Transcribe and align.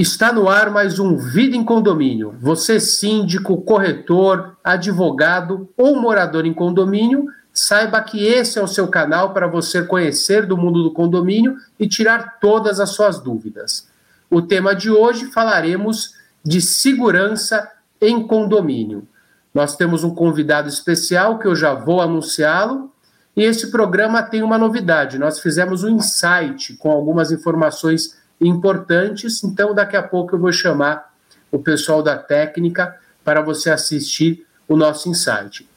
Está 0.00 0.32
no 0.32 0.48
ar 0.48 0.70
mais 0.70 0.98
um 0.98 1.14
Vida 1.14 1.54
em 1.54 1.62
Condomínio. 1.62 2.34
Você, 2.40 2.80
síndico, 2.80 3.60
corretor, 3.60 4.56
advogado 4.64 5.68
ou 5.76 6.00
morador 6.00 6.46
em 6.46 6.54
condomínio, 6.54 7.26
saiba 7.52 8.00
que 8.00 8.24
esse 8.24 8.58
é 8.58 8.62
o 8.62 8.66
seu 8.66 8.88
canal 8.88 9.34
para 9.34 9.46
você 9.46 9.82
conhecer 9.82 10.46
do 10.46 10.56
mundo 10.56 10.82
do 10.82 10.90
condomínio 10.90 11.54
e 11.78 11.86
tirar 11.86 12.38
todas 12.40 12.80
as 12.80 12.88
suas 12.92 13.20
dúvidas. 13.20 13.90
O 14.30 14.40
tema 14.40 14.74
de 14.74 14.90
hoje 14.90 15.26
falaremos 15.26 16.14
de 16.42 16.62
segurança 16.62 17.70
em 18.00 18.26
condomínio. 18.26 19.06
Nós 19.52 19.76
temos 19.76 20.02
um 20.02 20.14
convidado 20.14 20.66
especial 20.66 21.38
que 21.38 21.46
eu 21.46 21.54
já 21.54 21.74
vou 21.74 22.00
anunciá-lo. 22.00 22.90
E 23.36 23.42
esse 23.42 23.70
programa 23.70 24.22
tem 24.22 24.42
uma 24.42 24.56
novidade. 24.56 25.18
Nós 25.18 25.40
fizemos 25.40 25.84
um 25.84 25.90
insight 25.90 26.74
com 26.78 26.90
algumas 26.90 27.30
informações 27.30 28.18
importantes. 28.40 29.44
Então, 29.44 29.74
daqui 29.74 29.96
a 29.96 30.02
pouco 30.02 30.34
eu 30.34 30.38
vou 30.38 30.52
chamar 30.52 31.12
o 31.50 31.58
pessoal 31.58 32.02
da 32.02 32.16
técnica 32.16 32.96
para 33.24 33.40
você 33.40 33.70
assistir 33.70 34.46
o 34.66 34.76
nosso 34.76 35.08
insight. 35.08 35.68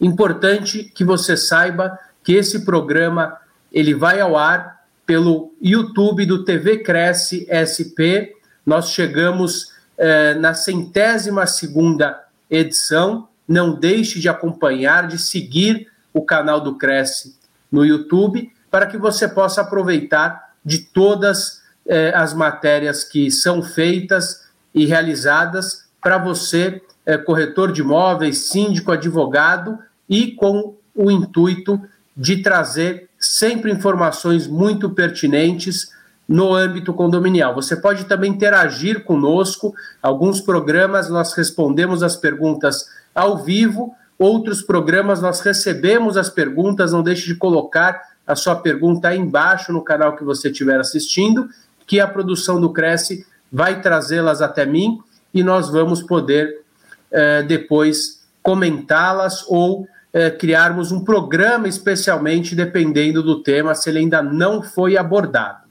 Importante 0.00 0.84
que 0.84 1.04
você 1.04 1.36
saiba 1.36 1.98
que 2.24 2.34
esse 2.34 2.64
programa 2.64 3.38
ele 3.72 3.94
vai 3.94 4.20
ao 4.20 4.36
ar 4.36 4.82
pelo 5.06 5.52
YouTube 5.60 6.26
do 6.26 6.44
TV 6.44 6.78
Cresce 6.78 7.46
SP. 7.50 8.34
Nós 8.66 8.90
chegamos 8.90 9.72
eh, 9.96 10.34
na 10.34 10.54
centésima 10.54 11.46
segunda 11.46 12.22
edição. 12.50 13.28
Não 13.46 13.74
deixe 13.74 14.20
de 14.20 14.28
acompanhar, 14.28 15.06
de 15.06 15.18
seguir 15.18 15.88
o 16.12 16.22
canal 16.22 16.60
do 16.60 16.76
Cresce 16.76 17.36
no 17.70 17.84
YouTube, 17.84 18.52
para 18.70 18.86
que 18.86 18.98
você 18.98 19.26
possa 19.28 19.62
aproveitar 19.62 20.54
de 20.64 20.78
todas 20.78 21.61
eh, 21.92 22.10
as 22.14 22.32
matérias 22.32 23.04
que 23.04 23.30
são 23.30 23.62
feitas 23.62 24.48
e 24.74 24.86
realizadas 24.86 25.84
para 26.00 26.16
você, 26.16 26.80
eh, 27.04 27.18
corretor 27.18 27.70
de 27.70 27.82
imóveis, 27.82 28.48
síndico, 28.48 28.90
advogado, 28.90 29.78
e 30.08 30.32
com 30.32 30.74
o 30.94 31.10
intuito 31.10 31.78
de 32.16 32.42
trazer 32.42 33.10
sempre 33.20 33.70
informações 33.70 34.46
muito 34.46 34.88
pertinentes 34.88 35.90
no 36.26 36.54
âmbito 36.54 36.94
condominial. 36.94 37.54
Você 37.54 37.76
pode 37.76 38.04
também 38.04 38.30
interagir 38.30 39.04
conosco. 39.04 39.74
Alguns 40.02 40.40
programas 40.40 41.10
nós 41.10 41.34
respondemos 41.34 42.02
as 42.02 42.16
perguntas 42.16 42.86
ao 43.14 43.44
vivo, 43.44 43.94
outros 44.18 44.62
programas 44.62 45.20
nós 45.20 45.40
recebemos 45.40 46.16
as 46.16 46.30
perguntas. 46.30 46.92
Não 46.92 47.02
deixe 47.02 47.26
de 47.26 47.34
colocar 47.34 48.00
a 48.26 48.34
sua 48.34 48.56
pergunta 48.56 49.08
aí 49.08 49.18
embaixo 49.18 49.72
no 49.72 49.82
canal 49.82 50.16
que 50.16 50.24
você 50.24 50.48
estiver 50.48 50.80
assistindo, 50.80 51.48
que 51.86 52.00
a 52.00 52.06
produção 52.06 52.60
do 52.60 52.72
Cresce 52.72 53.26
vai 53.52 53.80
trazê-las 53.80 54.40
até 54.40 54.64
mim 54.64 55.00
e 55.34 55.42
nós 55.42 55.68
vamos 55.68 56.02
poder 56.02 56.62
eh, 57.10 57.42
depois 57.42 58.22
comentá-las 58.42 59.44
ou 59.48 59.86
eh, 60.12 60.30
criarmos 60.30 60.90
um 60.90 61.04
programa 61.04 61.68
especialmente 61.68 62.54
dependendo 62.54 63.22
do 63.22 63.42
tema, 63.42 63.74
se 63.74 63.90
ele 63.90 63.98
ainda 63.98 64.22
não 64.22 64.62
foi 64.62 64.96
abordado. 64.96 65.62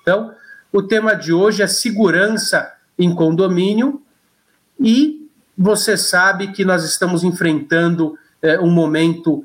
Então, 0.00 0.32
o 0.72 0.82
tema 0.82 1.14
de 1.14 1.32
hoje 1.32 1.62
é 1.62 1.66
segurança 1.66 2.72
em 2.98 3.14
condomínio 3.14 4.02
e 4.80 5.28
você 5.56 5.96
sabe 5.96 6.48
que 6.48 6.64
nós 6.64 6.84
estamos 6.84 7.24
enfrentando 7.24 8.16
é, 8.40 8.58
um 8.58 8.70
momento 8.70 9.44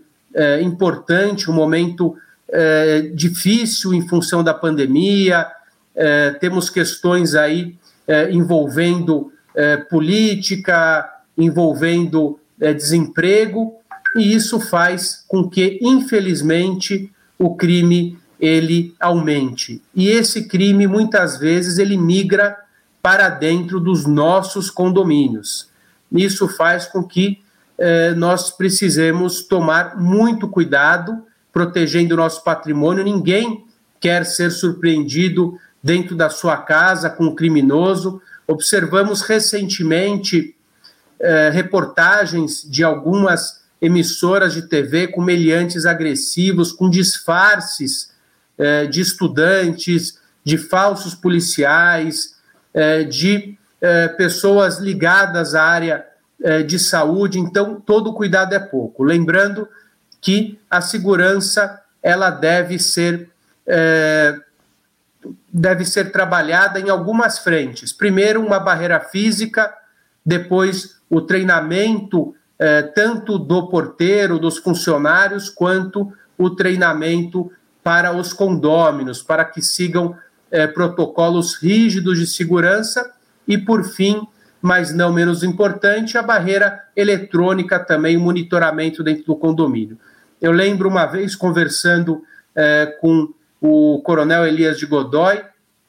importante, 0.64 1.52
um 1.52 1.54
momento 1.54 2.18
difícil 3.14 3.94
em 3.94 4.08
função 4.08 4.44
da 4.44 4.52
pandemia, 4.52 5.46
temos 6.40 6.70
questões 6.70 7.36
aí 7.36 7.76
envolvendo 8.32 9.32
política, 9.90 11.08
envolvendo 11.38 12.40
desemprego, 12.58 13.76
e 14.16 14.34
isso 14.34 14.60
faz 14.60 15.24
com 15.28 15.50
que, 15.50 15.80
infelizmente, 15.82 17.12
o 17.38 17.56
crime 17.56 18.18
ele 18.40 18.94
aumente. 19.00 19.82
E 19.96 20.10
esse 20.10 20.48
crime, 20.48 20.86
muitas 20.88 21.38
vezes, 21.38 21.78
ele 21.78 21.98
migra 21.98 22.58
para 23.02 23.30
dentro 23.30 23.80
dos 23.80 24.06
nossos 24.06 24.70
condomínios. 24.70 25.70
Isso 26.12 26.48
faz 26.48 26.86
com 26.86 27.04
que 27.04 27.40
eh, 27.78 28.14
nós 28.14 28.52
precisemos 28.52 29.42
tomar 29.42 30.00
muito 30.00 30.48
cuidado, 30.48 31.24
protegendo 31.52 32.14
o 32.14 32.18
nosso 32.18 32.44
patrimônio. 32.44 33.04
Ninguém 33.04 33.66
quer 34.00 34.26
ser 34.26 34.52
surpreendido 34.52 35.58
dentro 35.84 36.16
da 36.16 36.30
sua 36.30 36.58
casa 36.58 37.10
com 37.10 37.26
um 37.26 37.36
criminoso. 37.36 38.22
Observamos 38.48 39.22
recentemente 39.22 40.56
eh, 41.20 41.50
reportagens 41.50 42.64
de 42.64 42.84
algumas 42.84 43.64
emissoras 43.84 44.54
de 44.54 44.62
TV 44.62 45.10
com 45.10 45.22
meliantes 45.22 45.86
agressivos, 45.86 46.72
com 46.72 46.90
disfarces 46.90 48.14
é, 48.58 48.86
de 48.86 49.02
estudantes, 49.02 50.22
de 50.42 50.58
falsos 50.58 51.14
policiais, 51.14 52.36
é, 52.74 53.04
de 53.04 53.58
é, 53.82 54.08
pessoas 54.08 54.80
ligadas 54.80 55.54
à 55.54 55.64
área 55.64 56.06
de 56.68 56.78
saúde. 56.78 57.40
Então, 57.40 57.80
todo 57.80 58.14
cuidado 58.14 58.54
é 58.54 58.60
pouco. 58.60 59.02
Lembrando 59.02 59.66
que 60.20 60.60
a 60.70 60.82
segurança 60.82 61.80
ela 62.02 62.30
deve 62.30 62.78
ser 62.78 63.30
deve 65.52 65.86
ser 65.86 66.12
trabalhada 66.12 66.80
em 66.80 66.90
algumas 66.90 67.40
frentes. 67.40 67.92
Primeiro, 67.94 68.46
uma 68.46 68.60
barreira 68.60 69.00
física, 69.00 69.74
depois 70.26 71.02
o 71.10 71.22
treinamento 71.22 72.36
tanto 72.96 73.38
do 73.38 73.68
porteiro, 73.68 74.40
dos 74.40 74.58
funcionários, 74.58 75.50
quanto 75.50 76.14
o 76.38 76.50
treinamento 76.50 77.52
para 77.84 78.16
os 78.16 78.32
condôminos, 78.32 79.22
para 79.22 79.44
que 79.44 79.62
sigam 79.62 80.16
é, 80.50 80.66
protocolos 80.68 81.56
rígidos 81.56 82.18
de 82.18 82.26
segurança 82.26 83.12
e, 83.48 83.58
por 83.58 83.84
fim, 83.84 84.26
mas 84.62 84.94
não 84.94 85.12
menos 85.12 85.44
importante, 85.44 86.18
a 86.18 86.24
barreira 86.24 86.84
eletrônica 86.96 87.78
também, 87.80 88.16
o 88.16 88.22
monitoramento 88.22 89.04
dentro 89.04 89.26
do 89.26 89.36
condomínio. 89.36 89.98
Eu 90.42 90.52
lembro 90.52 90.88
uma 90.88 91.06
vez 91.06 91.36
conversando 91.36 92.24
é, 92.56 92.86
com 93.02 93.34
o 93.66 94.02
coronel 94.02 94.46
Elias 94.46 94.78
de 94.78 94.86
Godoy, 94.86 95.42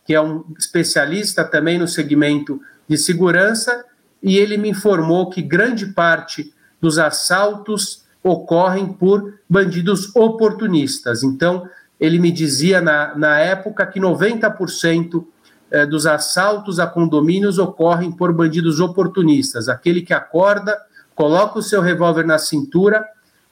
que 0.04 0.14
é 0.14 0.20
um 0.20 0.44
especialista 0.56 1.42
também 1.42 1.76
no 1.76 1.88
segmento 1.88 2.60
de 2.86 2.96
segurança, 2.96 3.84
e 4.22 4.38
ele 4.38 4.56
me 4.56 4.70
informou 4.70 5.28
que 5.28 5.42
grande 5.42 5.86
parte 5.86 6.54
dos 6.80 7.00
assaltos 7.00 8.04
ocorrem 8.22 8.86
por 8.86 9.34
bandidos 9.50 10.14
oportunistas. 10.14 11.24
Então, 11.24 11.68
ele 11.98 12.20
me 12.20 12.30
dizia 12.30 12.80
na, 12.80 13.12
na 13.16 13.40
época 13.40 13.84
que 13.84 13.98
90% 13.98 15.24
eh, 15.72 15.84
dos 15.84 16.06
assaltos 16.06 16.78
a 16.78 16.86
condomínios 16.86 17.58
ocorrem 17.58 18.12
por 18.12 18.32
bandidos 18.32 18.78
oportunistas, 18.78 19.68
aquele 19.68 20.00
que 20.00 20.14
acorda, 20.14 20.80
coloca 21.12 21.58
o 21.58 21.62
seu 21.62 21.80
revólver 21.80 22.24
na 22.24 22.38
cintura 22.38 23.04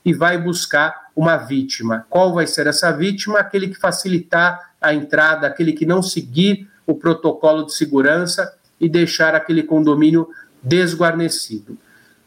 e 0.05 0.13
vai 0.13 0.39
buscar 0.39 1.09
uma 1.15 1.37
vítima. 1.37 2.07
Qual 2.09 2.33
vai 2.35 2.47
ser 2.47 2.67
essa 2.67 2.91
vítima? 2.91 3.39
Aquele 3.39 3.69
que 3.69 3.79
facilitar 3.79 4.73
a 4.81 4.93
entrada, 4.93 5.47
aquele 5.47 5.73
que 5.73 5.87
não 5.87 6.03
seguir 6.03 6.69
o 6.87 6.95
protocolo 6.95 7.65
de 7.65 7.75
segurança 7.75 8.53
e 8.81 8.89
deixar 8.89 9.35
aquele 9.35 9.62
condomínio 9.62 10.29
desguarnecido. 10.62 11.79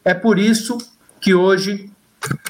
É 0.04 0.14
por 0.14 0.40
isso 0.40 0.78
que 1.20 1.34
hoje 1.34 1.90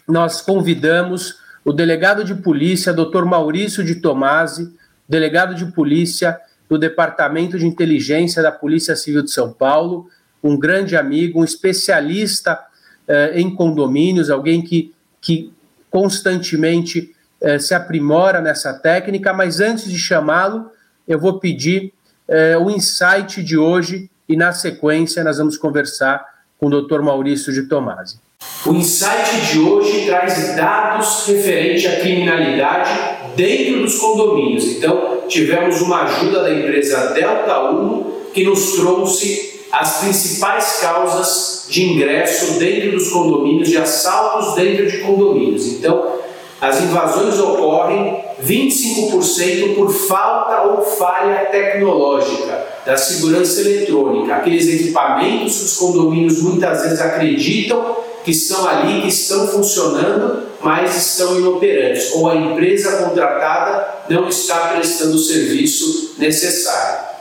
nós 0.08 0.42
convidamos 0.42 1.40
o 1.64 1.74
delegado 1.74 2.24
de 2.24 2.36
polícia, 2.36 2.94
Dr. 2.94 3.26
Maurício 3.26 3.84
de 3.84 3.96
Tomasi, 3.96 4.72
delegado 5.08 5.56
de 5.56 5.66
polícia 5.72 6.40
do 6.70 6.78
Departamento 6.78 7.58
de 7.58 7.66
Inteligência 7.66 8.42
da 8.42 8.52
Polícia 8.52 8.96
Civil 8.96 9.24
de 9.24 9.32
São 9.32 9.52
Paulo, 9.52 10.10
um 10.44 10.58
grande 10.58 10.96
amigo, 10.96 11.40
um 11.40 11.44
especialista 11.44 12.60
eh, 13.08 13.40
em 13.40 13.54
condomínios, 13.54 14.30
alguém 14.30 14.62
que, 14.62 14.94
que 15.26 15.52
constantemente 15.90 17.16
eh, 17.42 17.58
se 17.58 17.74
aprimora 17.74 18.40
nessa 18.40 18.72
técnica. 18.74 19.34
Mas 19.34 19.60
antes 19.60 19.86
de 19.86 19.98
chamá-lo, 19.98 20.70
eu 21.08 21.20
vou 21.20 21.40
pedir 21.40 21.92
eh, 22.28 22.56
o 22.58 22.70
insight 22.70 23.42
de 23.42 23.58
hoje 23.58 24.08
e, 24.30 24.38
na 24.38 24.52
sequência, 24.52 25.24
nós 25.24 25.40
vamos 25.40 25.58
conversar 25.58 26.24
com 26.60 26.68
o 26.68 26.82
Dr. 26.82 27.02
Maurício 27.02 27.52
de 27.52 27.64
Tomasi. 27.64 28.20
O 28.68 28.74
insight 28.74 29.52
de 29.52 29.60
hoje 29.60 30.06
traz 30.06 30.56
dados 30.56 31.26
referente 31.26 31.88
à 31.88 32.00
criminalidade 32.00 32.92
dentro 33.36 33.82
dos 33.82 33.98
condomínios. 33.98 34.64
Então, 34.66 35.24
tivemos 35.28 35.82
uma 35.82 36.04
ajuda 36.04 36.44
da 36.44 36.54
empresa 36.54 37.14
Delta 37.14 37.72
1 37.72 38.32
que 38.32 38.44
nos 38.44 38.74
trouxe 38.74 39.55
as 39.78 39.98
principais 39.98 40.78
causas 40.80 41.66
de 41.68 41.84
ingresso 41.84 42.58
dentro 42.58 42.92
dos 42.92 43.10
condomínios, 43.10 43.68
de 43.68 43.78
assaltos 43.78 44.56
dentro 44.56 44.90
de 44.90 45.00
condomínios. 45.00 45.68
Então, 45.68 46.16
as 46.62 46.82
invasões 46.82 47.38
ocorrem 47.38 48.24
25% 48.42 49.76
por 49.76 49.92
falta 49.92 50.62
ou 50.62 50.82
falha 50.82 51.46
tecnológica 51.48 52.66
da 52.86 52.96
segurança 52.96 53.60
eletrônica, 53.62 54.34
aqueles 54.34 54.66
equipamentos 54.68 55.58
que 55.58 55.66
os 55.66 55.78
condomínios 55.78 56.42
muitas 56.42 56.84
vezes 56.84 57.02
acreditam 57.02 57.98
que 58.24 58.32
estão 58.32 58.66
ali, 58.66 59.02
que 59.02 59.10
estão 59.10 59.46
funcionando, 59.46 60.44
mas 60.62 60.96
estão 60.96 61.38
inoperantes, 61.38 62.14
ou 62.14 62.30
a 62.30 62.36
empresa 62.36 63.04
contratada 63.04 64.06
não 64.10 64.30
está 64.30 64.70
prestando 64.70 65.16
o 65.16 65.20
serviço 65.20 66.16
necessário. 66.18 67.15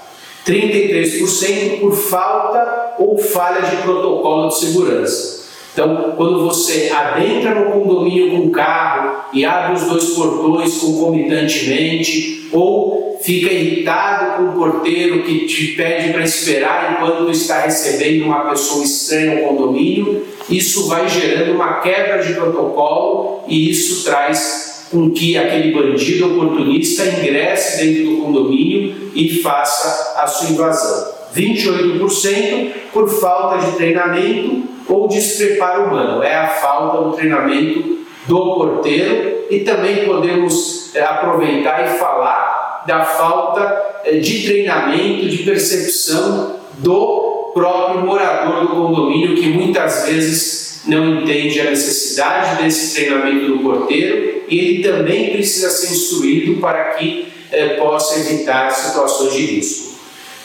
33% 0.46 1.80
por 1.80 1.92
falta 1.92 2.96
ou 2.98 3.16
falha 3.18 3.62
de 3.62 3.76
protocolo 3.76 4.48
de 4.48 4.58
segurança. 4.58 5.44
Então, 5.72 6.14
quando 6.16 6.44
você 6.44 6.90
adentra 6.94 7.54
no 7.54 7.72
condomínio 7.72 8.30
com 8.30 8.46
o 8.46 8.50
carro 8.50 9.24
e 9.32 9.44
abre 9.44 9.74
os 9.74 9.82
dois 9.82 10.10
portões 10.10 10.78
concomitantemente, 10.78 12.48
ou 12.52 13.18
fica 13.20 13.52
irritado 13.52 14.36
com 14.36 14.50
o 14.50 14.52
porteiro 14.52 15.24
que 15.24 15.46
te 15.46 15.68
pede 15.68 16.12
para 16.12 16.22
esperar 16.22 16.92
enquanto 16.92 17.28
está 17.28 17.62
recebendo 17.62 18.26
uma 18.26 18.50
pessoa 18.50 18.84
estranha 18.84 19.34
no 19.34 19.48
condomínio, 19.48 20.24
isso 20.48 20.86
vai 20.86 21.08
gerando 21.08 21.52
uma 21.52 21.80
quebra 21.80 22.22
de 22.22 22.34
protocolo 22.34 23.42
e 23.48 23.70
isso 23.70 24.04
traz 24.04 24.73
com 24.90 25.10
que 25.10 25.36
aquele 25.36 25.72
bandido 25.72 26.34
oportunista 26.34 27.04
ingresse 27.04 27.84
dentro 27.84 28.10
do 28.10 28.22
condomínio 28.22 29.10
e 29.14 29.40
faça 29.42 30.20
a 30.22 30.26
sua 30.26 30.50
invasão. 30.50 31.14
28% 31.34 32.72
por 32.92 33.08
falta 33.08 33.66
de 33.66 33.76
treinamento 33.76 34.62
ou 34.88 35.08
despreparo 35.08 35.86
humano, 35.86 36.22
é 36.22 36.36
a 36.36 36.46
falta 36.46 37.02
do 37.02 37.12
treinamento 37.12 38.04
do 38.26 38.54
porteiro 38.54 39.44
e 39.50 39.60
também 39.60 40.04
podemos 40.04 40.94
é, 40.94 41.02
aproveitar 41.02 41.84
e 41.84 41.98
falar 41.98 42.84
da 42.86 43.04
falta 43.04 44.00
é, 44.04 44.18
de 44.18 44.44
treinamento, 44.44 45.28
de 45.28 45.38
percepção 45.38 46.56
do 46.78 47.50
próprio 47.54 48.00
morador 48.00 48.60
do 48.60 48.68
condomínio 48.68 49.36
que 49.36 49.48
muitas 49.48 50.06
vezes 50.06 50.73
não 50.86 51.22
entende 51.22 51.60
a 51.60 51.70
necessidade 51.70 52.62
desse 52.62 52.94
treinamento 52.94 53.48
do 53.48 53.58
porteiro 53.60 54.42
e 54.48 54.58
ele 54.58 54.82
também 54.82 55.30
precisa 55.30 55.70
ser 55.70 55.92
instruído 55.92 56.60
para 56.60 56.94
que 56.94 57.32
é, 57.50 57.76
possa 57.76 58.20
evitar 58.20 58.70
situações 58.70 59.32
de 59.32 59.46
risco. 59.46 59.94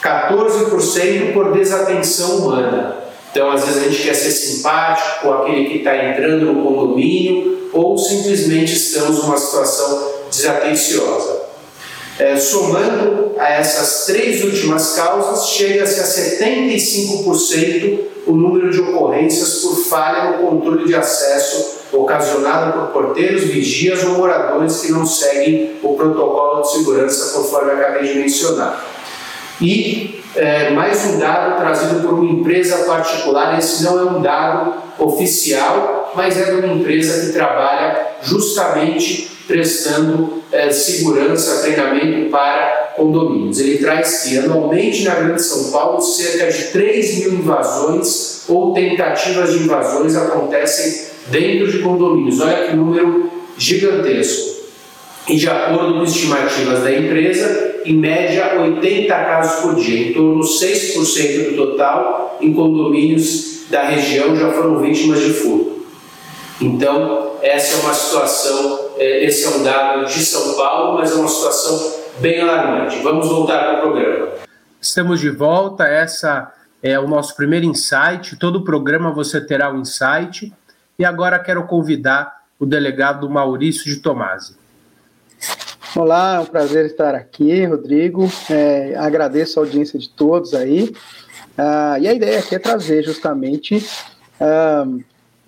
14% 0.02 1.32
por 1.32 1.52
desatenção 1.52 2.38
humana. 2.38 2.96
Então, 3.30 3.50
às 3.50 3.64
vezes 3.64 3.82
a 3.82 3.88
gente 3.88 4.02
quer 4.02 4.14
ser 4.14 4.30
simpático 4.30 5.22
com 5.22 5.32
aquele 5.34 5.68
que 5.68 5.78
está 5.78 5.96
entrando 5.96 6.46
no 6.46 6.64
condomínio 6.64 7.68
ou 7.72 7.96
simplesmente 7.96 8.72
estamos 8.72 9.22
numa 9.22 9.36
situação 9.36 10.10
desatenciosa. 10.30 11.40
É, 12.18 12.36
somando 12.36 13.34
a 13.38 13.48
essas 13.48 14.06
três 14.06 14.42
últimas 14.42 14.94
causas, 14.94 15.50
chega-se 15.50 16.00
a 16.00 16.04
75% 16.04 18.09
o 18.26 18.32
número 18.32 18.70
de 18.70 18.80
ocorrências 18.80 19.60
por 19.62 19.76
falha 19.84 20.30
no 20.30 20.48
controle 20.48 20.86
de 20.86 20.94
acesso 20.94 21.80
ocasionado 21.92 22.72
por 22.78 22.88
porteiros, 22.88 23.44
vigias 23.44 24.04
ou 24.04 24.18
moradores 24.18 24.80
que 24.80 24.92
não 24.92 25.04
seguem 25.04 25.76
o 25.82 25.94
protocolo 25.94 26.62
de 26.62 26.72
segurança 26.72 27.38
conforme 27.38 27.72
acabei 27.72 28.12
de 28.12 28.18
mencionar. 28.18 28.84
E 29.60 30.22
é, 30.36 30.70
mais 30.70 31.04
um 31.06 31.18
dado 31.18 31.60
trazido 31.60 32.00
por 32.00 32.14
uma 32.14 32.30
empresa 32.30 32.84
particular, 32.84 33.58
esse 33.58 33.82
não 33.82 33.98
é 33.98 34.04
um 34.04 34.22
dado 34.22 34.74
oficial, 34.98 36.12
mas 36.14 36.38
é 36.38 36.44
de 36.44 36.64
uma 36.64 36.74
empresa 36.74 37.26
que 37.26 37.32
trabalha 37.32 38.06
justamente 38.22 39.30
prestando 39.46 40.42
é, 40.52 40.70
segurança, 40.70 41.62
treinamento 41.62 42.30
para 42.30 42.79
condomínios. 42.96 43.58
Ele 43.58 43.78
traz 43.78 44.22
que 44.22 44.38
anualmente 44.38 45.04
na 45.04 45.14
Grande 45.14 45.42
São 45.42 45.70
Paulo 45.70 46.00
cerca 46.00 46.50
de 46.50 46.64
3 46.64 47.18
mil 47.18 47.34
invasões 47.34 48.44
ou 48.48 48.72
tentativas 48.74 49.52
de 49.52 49.64
invasões 49.64 50.16
acontecem 50.16 51.06
dentro 51.28 51.70
de 51.70 51.78
condomínios. 51.78 52.40
Olha 52.40 52.68
que 52.68 52.76
número 52.76 53.30
gigantesco. 53.56 54.50
E 55.28 55.36
de 55.36 55.48
acordo 55.48 55.94
com 55.94 56.02
estimativas 56.02 56.82
da 56.82 56.92
empresa, 56.92 57.76
em 57.84 57.94
média 57.94 58.60
80 58.60 59.08
casos 59.08 59.60
por 59.62 59.74
dia, 59.76 60.08
em 60.08 60.12
torno 60.12 60.40
de 60.40 60.48
6% 60.48 61.50
do 61.50 61.56
total 61.56 62.38
em 62.40 62.52
condomínios 62.52 63.66
da 63.70 63.82
região 63.82 64.34
já 64.34 64.50
foram 64.50 64.80
vítimas 64.80 65.20
de 65.20 65.32
furto. 65.32 65.80
Então, 66.60 67.32
essa 67.40 67.76
é 67.76 67.80
uma 67.84 67.94
situação, 67.94 68.90
é, 68.98 69.24
esse 69.24 69.46
é 69.46 69.48
um 69.48 69.62
dado 69.62 70.06
de 70.06 70.24
São 70.24 70.54
Paulo, 70.54 70.98
mas 70.98 71.10
é 71.10 71.14
uma 71.14 71.28
situação 71.28 71.99
bem 72.20 72.40
alarmante. 72.40 73.02
Vamos 73.02 73.28
voltar 73.28 73.64
para 73.64 73.78
o 73.78 73.80
programa. 73.80 74.28
Estamos 74.80 75.20
de 75.20 75.30
volta, 75.30 75.84
essa 75.84 76.52
é 76.82 76.98
o 76.98 77.08
nosso 77.08 77.34
primeiro 77.34 77.66
insight. 77.66 78.36
Todo 78.36 78.62
programa 78.62 79.10
você 79.10 79.40
terá 79.40 79.72
um 79.72 79.80
insight. 79.80 80.52
E 80.98 81.04
agora 81.04 81.38
quero 81.38 81.64
convidar 81.64 82.42
o 82.58 82.66
delegado 82.66 83.28
Maurício 83.28 83.84
de 83.84 83.96
Tomasi. 83.96 84.54
Olá, 85.96 86.36
é 86.36 86.40
um 86.40 86.46
prazer 86.46 86.86
estar 86.86 87.14
aqui, 87.14 87.64
Rodrigo. 87.64 88.30
É, 88.48 88.94
agradeço 88.96 89.58
a 89.58 89.62
audiência 89.62 89.98
de 89.98 90.08
todos 90.08 90.54
aí. 90.54 90.94
Ah, 91.56 91.98
e 91.98 92.06
a 92.06 92.14
ideia 92.14 92.38
aqui 92.38 92.54
é 92.54 92.58
trazer 92.58 93.02
justamente 93.02 93.84
ah, 94.38 94.86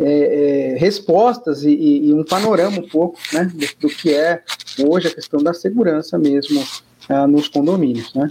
é, 0.02 0.72
é, 0.74 0.78
respostas 0.78 1.62
e, 1.62 1.70
e, 1.70 2.12
um 2.12 2.24
panorama 2.24 2.78
um 2.78 2.88
pouco 2.88 3.18
né, 3.32 3.44
do, 3.44 3.88
do, 3.88 3.94
que 3.94 4.12
é 4.12 4.42
hoje 4.78 5.08
a 5.08 5.14
questão 5.14 5.40
da 5.40 5.54
segurança 5.54 6.18
mesmo 6.18 6.62
ah, 7.08 7.26
nos 7.26 7.48
condomínios. 7.48 8.12
Né? 8.12 8.30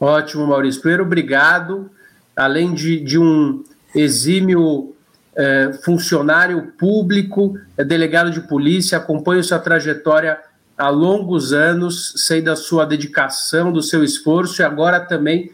Ótimo, 0.00 0.46
Maurício. 0.46 0.80
Primeiro, 0.80 1.04
obrigado. 1.04 1.90
Além 2.36 2.74
de, 2.74 3.00
de 3.00 3.18
um 3.18 3.64
exímio 3.94 4.94
é, 5.36 5.72
funcionário 5.84 6.72
público, 6.78 7.58
é 7.76 7.84
delegado 7.84 8.30
de 8.30 8.40
polícia, 8.40 8.98
acompanho 8.98 9.42
sua 9.42 9.58
trajetória 9.58 10.40
há 10.76 10.88
longos 10.88 11.52
anos, 11.52 12.14
sei 12.26 12.40
da 12.40 12.54
sua 12.54 12.84
dedicação, 12.84 13.72
do 13.72 13.82
seu 13.82 14.04
esforço 14.04 14.62
e 14.62 14.64
agora 14.64 15.00
também 15.00 15.50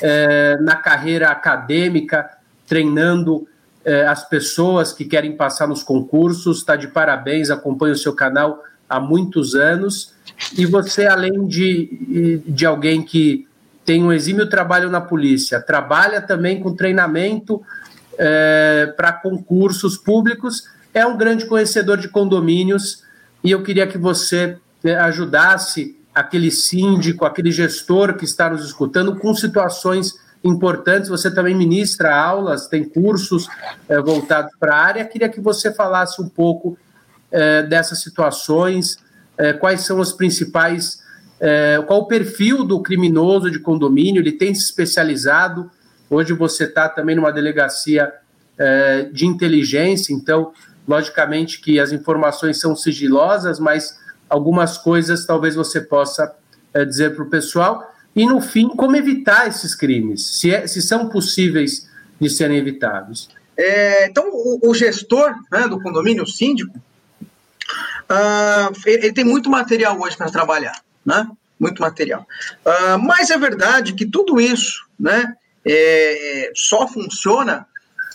é, 0.00 0.56
na 0.60 0.76
carreira 0.76 1.28
acadêmica, 1.28 2.37
treinando 2.68 3.46
é, 3.84 4.06
as 4.06 4.28
pessoas 4.28 4.92
que 4.92 5.04
querem 5.04 5.36
passar 5.36 5.66
nos 5.66 5.82
concursos. 5.82 6.58
Está 6.58 6.76
de 6.76 6.88
parabéns, 6.88 7.50
acompanho 7.50 7.94
o 7.94 7.98
seu 7.98 8.14
canal 8.14 8.62
há 8.88 9.00
muitos 9.00 9.54
anos. 9.54 10.12
E 10.56 10.66
você, 10.66 11.06
além 11.06 11.46
de, 11.46 12.42
de 12.46 12.66
alguém 12.66 13.02
que 13.02 13.46
tem 13.84 14.04
um 14.04 14.12
exímio 14.12 14.48
trabalho 14.48 14.90
na 14.90 15.00
polícia, 15.00 15.60
trabalha 15.60 16.20
também 16.20 16.60
com 16.60 16.74
treinamento 16.74 17.62
é, 18.18 18.92
para 18.96 19.12
concursos 19.12 19.96
públicos, 19.96 20.68
é 20.92 21.06
um 21.06 21.16
grande 21.16 21.46
conhecedor 21.46 21.96
de 21.96 22.08
condomínios 22.08 23.02
e 23.42 23.50
eu 23.50 23.62
queria 23.62 23.86
que 23.86 23.96
você 23.96 24.58
é, 24.84 24.94
ajudasse 24.96 25.96
aquele 26.14 26.50
síndico, 26.50 27.24
aquele 27.24 27.50
gestor 27.50 28.14
que 28.14 28.24
está 28.24 28.50
nos 28.50 28.64
escutando 28.64 29.16
com 29.16 29.32
situações 29.32 30.14
importantes. 30.42 31.08
Você 31.08 31.30
também 31.30 31.54
ministra 31.54 32.14
aulas, 32.14 32.66
tem 32.66 32.84
cursos 32.84 33.48
é, 33.88 34.00
voltados 34.00 34.52
para 34.58 34.74
a 34.74 34.80
área. 34.80 35.04
Queria 35.04 35.28
que 35.28 35.40
você 35.40 35.72
falasse 35.72 36.20
um 36.20 36.28
pouco 36.28 36.78
é, 37.30 37.62
dessas 37.62 38.02
situações, 38.02 38.98
é, 39.36 39.52
quais 39.52 39.82
são 39.82 40.00
os 40.00 40.12
principais, 40.12 41.06
qual 41.86 42.00
o 42.00 42.06
perfil 42.06 42.64
do 42.64 42.82
criminoso 42.82 43.48
de 43.48 43.60
condomínio, 43.60 44.20
ele 44.20 44.32
tem 44.32 44.52
se 44.52 44.64
especializado 44.64 45.70
Hoje 46.10 46.32
você 46.32 46.64
está 46.64 46.88
também 46.88 47.14
numa 47.14 47.30
delegacia 47.30 48.12
de 49.12 49.24
inteligência, 49.24 50.12
então, 50.12 50.52
logicamente 50.86 51.60
que 51.60 51.78
as 51.78 51.92
informações 51.92 52.58
são 52.58 52.74
sigilosas, 52.74 53.60
mas 53.60 54.00
algumas 54.28 54.76
coisas 54.76 55.24
talvez 55.24 55.54
você 55.54 55.80
possa 55.80 56.34
dizer 56.88 57.14
para 57.14 57.22
o 57.22 57.30
pessoal. 57.30 57.94
E, 58.18 58.26
no 58.26 58.40
fim, 58.40 58.68
como 58.68 58.96
evitar 58.96 59.46
esses 59.46 59.74
crimes, 59.74 60.26
se, 60.26 60.50
é, 60.50 60.66
se 60.66 60.82
são 60.82 61.08
possíveis 61.08 61.88
de 62.20 62.28
serem 62.28 62.58
evitados. 62.58 63.28
É, 63.56 64.06
então, 64.06 64.28
o, 64.30 64.70
o 64.70 64.74
gestor 64.74 65.34
né, 65.50 65.68
do 65.68 65.80
condomínio, 65.80 66.24
o 66.24 66.26
síndico, 66.26 66.76
uh, 68.10 68.72
ele, 68.86 69.06
ele, 69.06 69.12
tem 69.12 69.24
muito 69.24 69.48
material 69.48 69.98
hoje 70.00 70.16
para 70.16 70.30
trabalhar, 70.30 70.80
né? 71.04 71.28
Muito 71.58 71.80
material. 71.80 72.26
Uh, 72.64 72.98
mas 72.98 73.30
é 73.30 73.38
verdade 73.38 73.94
que 73.94 74.06
tudo 74.06 74.40
isso, 74.40 74.86
né? 74.98 75.34
é, 75.68 76.50
só 76.54 76.88
funciona 76.88 77.66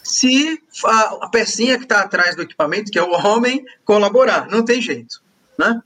se 0.01 0.60
a, 0.86 1.25
a 1.25 1.29
pecinha 1.29 1.77
que 1.77 1.83
está 1.83 2.01
atrás 2.01 2.36
do 2.36 2.41
equipamento, 2.41 2.91
que 2.91 3.00
é 3.00 3.03
o 3.03 3.12
homem, 3.12 3.63
colaborar. 3.86 4.48
Não 4.50 4.65
tem 4.65 4.81
jeito. 4.81 5.22
Né? 5.57 5.79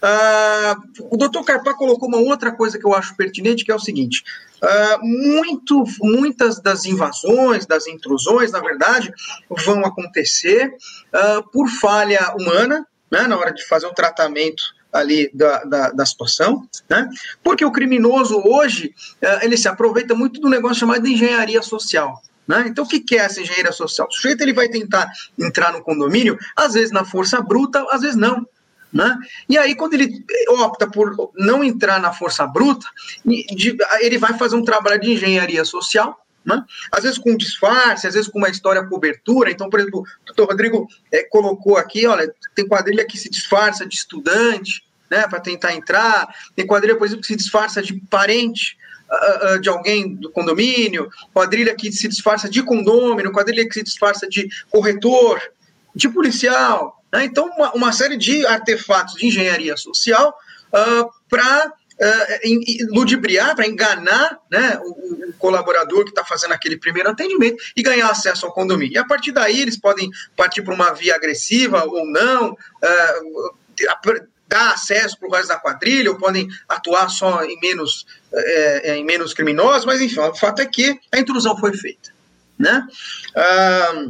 Ah, 0.00 0.76
o 0.98 1.16
doutor 1.16 1.44
Carpá 1.44 1.74
colocou 1.74 2.08
uma 2.08 2.18
outra 2.18 2.50
coisa 2.50 2.78
que 2.78 2.84
eu 2.84 2.94
acho 2.94 3.16
pertinente, 3.16 3.64
que 3.64 3.70
é 3.70 3.74
o 3.74 3.78
seguinte: 3.78 4.24
ah, 4.60 4.98
muito, 5.00 5.84
muitas 6.00 6.60
das 6.60 6.84
invasões, 6.84 7.66
das 7.66 7.86
intrusões, 7.86 8.50
na 8.50 8.60
verdade, 8.60 9.12
vão 9.64 9.84
acontecer 9.84 10.74
ah, 11.12 11.42
por 11.52 11.68
falha 11.68 12.34
humana, 12.38 12.86
né, 13.10 13.22
na 13.26 13.38
hora 13.38 13.52
de 13.52 13.64
fazer 13.66 13.86
o 13.86 13.94
tratamento 13.94 14.62
ali 14.92 15.30
da, 15.32 15.64
da, 15.64 15.90
da, 15.90 16.06
situação, 16.06 16.68
né? 16.88 17.08
Porque 17.42 17.64
o 17.64 17.72
criminoso 17.72 18.36
hoje 18.44 18.94
uh, 19.22 19.42
ele 19.42 19.56
se 19.56 19.66
aproveita 19.66 20.14
muito 20.14 20.38
do 20.38 20.50
negócio 20.50 20.80
chamado 20.80 21.02
de 21.02 21.12
engenharia 21.12 21.62
social. 21.62 22.22
Né? 22.46 22.64
Então, 22.66 22.84
o 22.84 22.88
que 22.88 23.16
é 23.16 23.18
essa 23.18 23.40
engenharia 23.40 23.72
social? 23.72 24.06
O 24.08 24.12
sujeito 24.12 24.42
ele 24.42 24.52
vai 24.52 24.68
tentar 24.68 25.10
entrar 25.38 25.72
no 25.72 25.82
condomínio, 25.82 26.38
às 26.54 26.74
vezes 26.74 26.90
na 26.90 27.04
força 27.04 27.40
bruta, 27.40 27.84
às 27.90 28.02
vezes 28.02 28.16
não. 28.16 28.46
Né? 28.92 29.16
E 29.48 29.56
aí, 29.56 29.74
quando 29.74 29.94
ele 29.94 30.22
opta 30.48 30.86
por 30.86 31.32
não 31.34 31.64
entrar 31.64 31.98
na 31.98 32.12
força 32.12 32.46
bruta, 32.46 32.86
ele 34.00 34.18
vai 34.18 34.36
fazer 34.36 34.54
um 34.54 34.64
trabalho 34.64 35.00
de 35.00 35.12
engenharia 35.12 35.64
social, 35.64 36.22
né? 36.44 36.62
às 36.90 37.04
vezes 37.04 37.18
com 37.18 37.36
disfarce, 37.36 38.06
às 38.06 38.14
vezes 38.14 38.28
com 38.28 38.38
uma 38.38 38.50
história 38.50 38.84
cobertura. 38.84 39.50
Então, 39.50 39.70
por 39.70 39.80
exemplo, 39.80 40.00
o 40.00 40.26
doutor 40.26 40.48
Rodrigo 40.48 40.86
é, 41.10 41.24
colocou 41.24 41.78
aqui: 41.78 42.06
olha, 42.06 42.32
tem 42.54 42.68
quadrilha 42.68 43.06
que 43.06 43.16
se 43.16 43.30
disfarça 43.30 43.86
de 43.86 43.94
estudante 43.94 44.84
né, 45.10 45.26
para 45.28 45.40
tentar 45.40 45.74
entrar, 45.74 46.34
tem 46.56 46.66
quadrilha, 46.66 46.96
por 46.96 47.06
exemplo, 47.06 47.20
que 47.20 47.26
se 47.28 47.36
disfarça 47.36 47.82
de 47.82 47.94
parente 48.10 48.78
uh, 49.10 49.60
de 49.60 49.68
alguém 49.68 50.14
do 50.14 50.30
condomínio, 50.30 51.10
quadrilha 51.34 51.74
que 51.74 51.92
se 51.92 52.08
disfarça 52.08 52.48
de 52.48 52.62
condômino, 52.62 53.30
quadrilha 53.30 53.66
que 53.68 53.74
se 53.74 53.82
disfarça 53.82 54.26
de 54.26 54.48
corretor, 54.70 55.40
de 55.94 56.08
policial. 56.08 57.01
Né? 57.12 57.24
Então, 57.24 57.46
uma, 57.46 57.72
uma, 57.72 57.92
série 57.92 58.16
de 58.16 58.46
artefatos 58.46 59.14
de 59.14 59.26
engenharia 59.26 59.76
social 59.76 60.34
uh, 60.72 61.10
para 61.28 61.66
uh, 61.68 62.94
ludibriar, 62.94 63.54
para 63.54 63.66
enganar 63.66 64.38
né, 64.50 64.80
o, 64.82 65.28
o, 65.28 65.32
colaborador 65.34 66.04
que 66.04 66.10
está 66.10 66.24
fazendo 66.24 66.52
aquele 66.52 66.78
primeiro 66.78 67.10
atendimento 67.10 67.62
e 67.76 67.82
ganhar 67.82 68.08
acesso 68.08 68.46
ao 68.46 68.52
condomínio. 68.52 68.94
E 68.94 68.98
a 68.98 69.04
partir 69.04 69.32
daí 69.32 69.60
eles 69.60 69.76
podem 69.76 70.10
partir 70.36 70.62
para 70.62 70.74
uma 70.74 70.92
via 70.92 71.14
agressiva 71.14 71.84
ou 71.84 72.06
não, 72.06 72.52
uh, 72.52 74.26
dar 74.48 74.72
acesso 74.72 75.18
para 75.18 75.28
o 75.28 75.32
resto 75.32 75.48
da 75.48 75.58
quadrilha, 75.58 76.10
ou 76.10 76.18
podem 76.18 76.46
atuar 76.68 77.08
só 77.08 77.42
em 77.42 77.58
menos, 77.58 78.06
é, 78.34 78.96
em 78.96 79.04
menos 79.04 79.32
criminosos, 79.32 79.86
mas 79.86 80.02
enfim, 80.02 80.20
o 80.20 80.34
fato 80.34 80.60
é 80.60 80.66
que 80.66 81.00
a 81.10 81.18
intrusão 81.18 81.56
foi 81.56 81.74
feita. 81.74 82.12
Né? 82.58 82.86
Ah, 83.34 84.04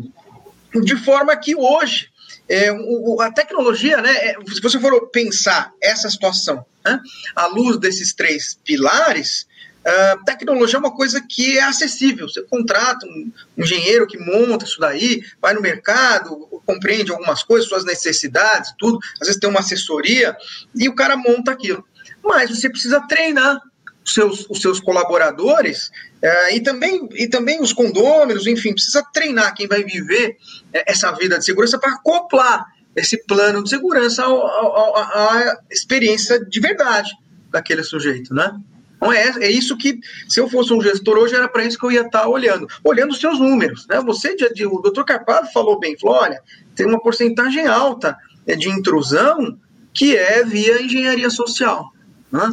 de 0.82 0.96
forma 0.96 1.36
que 1.36 1.54
hoje 1.54 2.11
é, 2.52 2.70
o, 2.70 3.18
a 3.22 3.32
tecnologia, 3.32 3.96
né, 4.02 4.10
é, 4.10 4.36
se 4.52 4.60
você 4.60 4.78
for 4.78 5.08
pensar 5.08 5.72
essa 5.80 6.10
situação 6.10 6.64
né, 6.84 7.00
à 7.34 7.46
luz 7.46 7.78
desses 7.78 8.12
três 8.12 8.58
pilares, 8.62 9.50
Uh, 9.82 10.24
tecnologia 10.24 10.76
é 10.76 10.78
uma 10.78 10.94
coisa 10.94 11.20
que 11.20 11.58
é 11.58 11.64
acessível. 11.64 12.28
Você 12.28 12.40
contrata 12.42 13.04
um, 13.04 13.32
engenheiro 13.58 14.06
que 14.06 14.16
monta 14.16 14.64
isso 14.64 14.78
daí, 14.78 15.24
vai 15.40 15.54
no 15.54 15.60
mercado, 15.60 16.36
compreende 16.64 17.10
algumas 17.10 17.42
coisas, 17.42 17.68
suas 17.68 17.84
necessidades, 17.84 18.72
tudo. 18.78 19.00
Às 19.20 19.26
vezes 19.26 19.40
tem 19.40 19.50
uma 19.50 19.58
assessoria 19.58 20.36
e 20.72 20.88
o 20.88 20.94
cara 20.94 21.16
monta 21.16 21.50
aquilo. 21.50 21.84
Mas 22.22 22.48
você 22.48 22.70
precisa 22.70 23.00
treinar 23.08 23.60
os 24.04 24.14
seus, 24.14 24.46
os 24.48 24.60
seus 24.60 24.80
colaboradores 24.80 25.88
uh, 26.22 26.54
e, 26.54 26.60
também, 26.60 27.08
e 27.14 27.28
também 27.28 27.60
os 27.60 27.72
condôminos, 27.72 28.46
enfim, 28.46 28.72
precisa 28.72 29.02
treinar 29.12 29.54
quem 29.54 29.66
vai 29.66 29.82
viver 29.84 30.30
uh, 30.30 30.82
essa 30.86 31.12
vida 31.12 31.38
de 31.38 31.44
segurança 31.44 31.78
para 31.78 31.92
acoplar 31.92 32.66
esse 32.94 33.24
plano 33.24 33.62
de 33.62 33.70
segurança 33.70 34.22
à 34.24 35.56
experiência 35.70 36.44
de 36.44 36.60
verdade 36.60 37.10
daquele 37.50 37.82
sujeito, 37.82 38.34
né? 38.34 38.54
Então 39.02 39.12
é, 39.12 39.32
é 39.40 39.50
isso 39.50 39.76
que, 39.76 39.98
se 40.28 40.38
eu 40.38 40.48
fosse 40.48 40.72
um 40.72 40.80
gestor 40.80 41.18
hoje, 41.18 41.34
era 41.34 41.48
para 41.48 41.64
isso 41.64 41.76
que 41.76 41.84
eu 41.84 41.90
ia 41.90 42.02
estar 42.02 42.20
tá 42.20 42.28
olhando. 42.28 42.68
Olhando 42.84 43.10
os 43.10 43.18
seus 43.18 43.40
números. 43.40 43.84
Né? 43.88 44.00
Você, 44.02 44.36
o 44.64 44.78
doutor 44.80 45.04
Carpado 45.04 45.50
falou 45.52 45.80
bem, 45.80 45.98
falou: 45.98 46.18
olha, 46.18 46.40
tem 46.76 46.86
uma 46.86 47.00
porcentagem 47.00 47.66
alta 47.66 48.16
é, 48.46 48.54
de 48.54 48.68
intrusão 48.68 49.58
que 49.92 50.16
é 50.16 50.44
via 50.44 50.80
engenharia 50.80 51.30
social. 51.30 51.92
Né? 52.30 52.48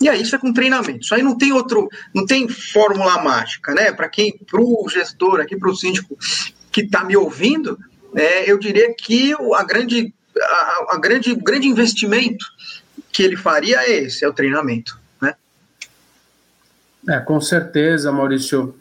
E 0.00 0.08
aí 0.08 0.22
isso 0.22 0.34
é 0.34 0.38
com 0.38 0.52
treinamento. 0.52 1.00
Isso 1.00 1.14
aí 1.14 1.22
não 1.22 1.36
tem 1.36 1.52
outro, 1.52 1.88
não 2.14 2.26
tem 2.26 2.48
fórmula 2.48 3.22
mágica, 3.22 3.74
né? 3.74 3.92
Para 3.92 4.08
quem, 4.08 4.36
para 4.38 4.60
o 4.60 4.86
gestor 4.88 5.40
aqui, 5.40 5.56
para 5.56 5.70
o 5.70 5.76
síndico 5.76 6.16
que 6.70 6.82
está 6.82 7.02
me 7.04 7.16
ouvindo, 7.16 7.78
é, 8.14 8.50
eu 8.50 8.58
diria 8.58 8.94
que 8.94 9.34
a 9.54 9.64
grande, 9.64 10.12
a, 10.38 10.86
a 10.90 10.98
grande, 10.98 11.34
grande 11.34 11.66
investimento 11.66 12.44
que 13.12 13.22
ele 13.22 13.36
faria 13.36 13.78
é 13.78 14.04
esse, 14.04 14.24
é 14.24 14.28
o 14.28 14.32
treinamento. 14.32 14.98
É, 17.08 17.20
com 17.20 17.40
certeza, 17.40 18.10
Maurício. 18.10 18.74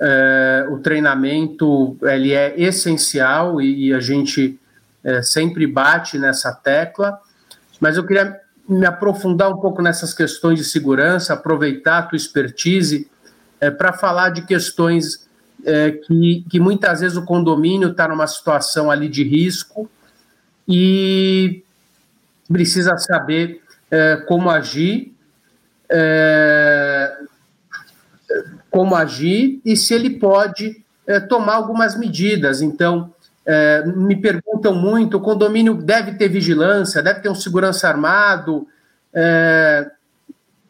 É, 0.00 0.66
o 0.70 0.78
treinamento 0.78 1.96
ele 2.02 2.32
é 2.32 2.54
essencial 2.60 3.60
e, 3.60 3.88
e 3.88 3.94
a 3.94 4.00
gente 4.00 4.58
é, 5.04 5.22
sempre 5.22 5.66
bate 5.66 6.18
nessa 6.18 6.52
tecla, 6.52 7.20
mas 7.80 7.96
eu 7.96 8.06
queria 8.06 8.40
me 8.72 8.86
aprofundar 8.86 9.50
um 9.50 9.58
pouco 9.58 9.82
nessas 9.82 10.14
questões 10.14 10.58
de 10.58 10.64
segurança, 10.64 11.34
aproveitar 11.34 11.98
a 11.98 12.02
tua 12.02 12.16
expertise 12.16 13.10
é, 13.60 13.70
para 13.70 13.92
falar 13.92 14.30
de 14.30 14.42
questões 14.46 15.28
é, 15.64 15.92
que, 15.92 16.44
que 16.50 16.58
muitas 16.58 17.00
vezes 17.00 17.16
o 17.16 17.24
condomínio 17.24 17.90
está 17.90 18.08
numa 18.08 18.26
situação 18.26 18.90
ali 18.90 19.08
de 19.08 19.22
risco 19.22 19.88
e 20.66 21.62
precisa 22.48 22.96
saber 22.98 23.62
é, 23.90 24.16
como 24.16 24.50
agir. 24.50 25.14
É, 25.88 27.18
como 28.70 28.96
agir 28.96 29.60
e 29.64 29.76
se 29.76 29.92
ele 29.92 30.18
pode 30.18 30.82
é, 31.06 31.20
tomar 31.20 31.54
algumas 31.56 31.96
medidas. 31.96 32.62
Então, 32.62 33.14
é, 33.46 33.84
me 33.84 34.16
perguntam 34.16 34.74
muito: 34.74 35.16
o 35.16 35.20
condomínio 35.20 35.74
deve 35.74 36.12
ter 36.12 36.28
vigilância, 36.28 37.02
deve 37.02 37.20
ter 37.20 37.28
um 37.28 37.34
segurança 37.34 37.88
armado, 37.88 38.66
é, 39.12 39.90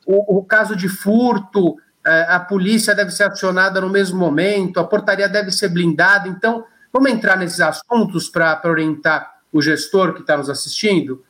o, 0.07 0.39
o, 0.39 0.45
caso 0.45 0.75
de 0.75 0.89
furto, 0.89 1.77
a 2.05 2.41
polícia 2.41 2.95
deve 2.97 3.13
ser 3.13 3.23
acionada 3.25 3.81
no 3.81 3.89
mesmo 3.89 4.19
momento, 4.19 4.81
a 4.81 4.85
portaria 4.85 5.29
deve 5.29 5.53
ser 5.53 5.69
blindada. 5.69 6.29
Então, 6.29 6.65
vamos 6.93 7.13
entrar 7.13 7.37
nesses 7.37 7.61
assuntos 7.61 8.29
para 8.29 8.61
orientar 8.65 9.37
o 9.53 9.63
gestor 9.63 10.13
que 10.13 10.23
está 10.23 10.37
nos 10.37 10.51
assistindo? 10.51 11.25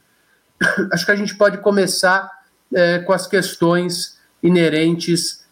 Acho 0.91 1.05
que 1.05 1.13
a 1.13 1.17
gente 1.17 1.35
pode 1.35 1.59
começar 1.59 2.31
com 3.05 3.13
as 3.13 3.27
questões 3.27 4.19
inerentes 4.43 5.43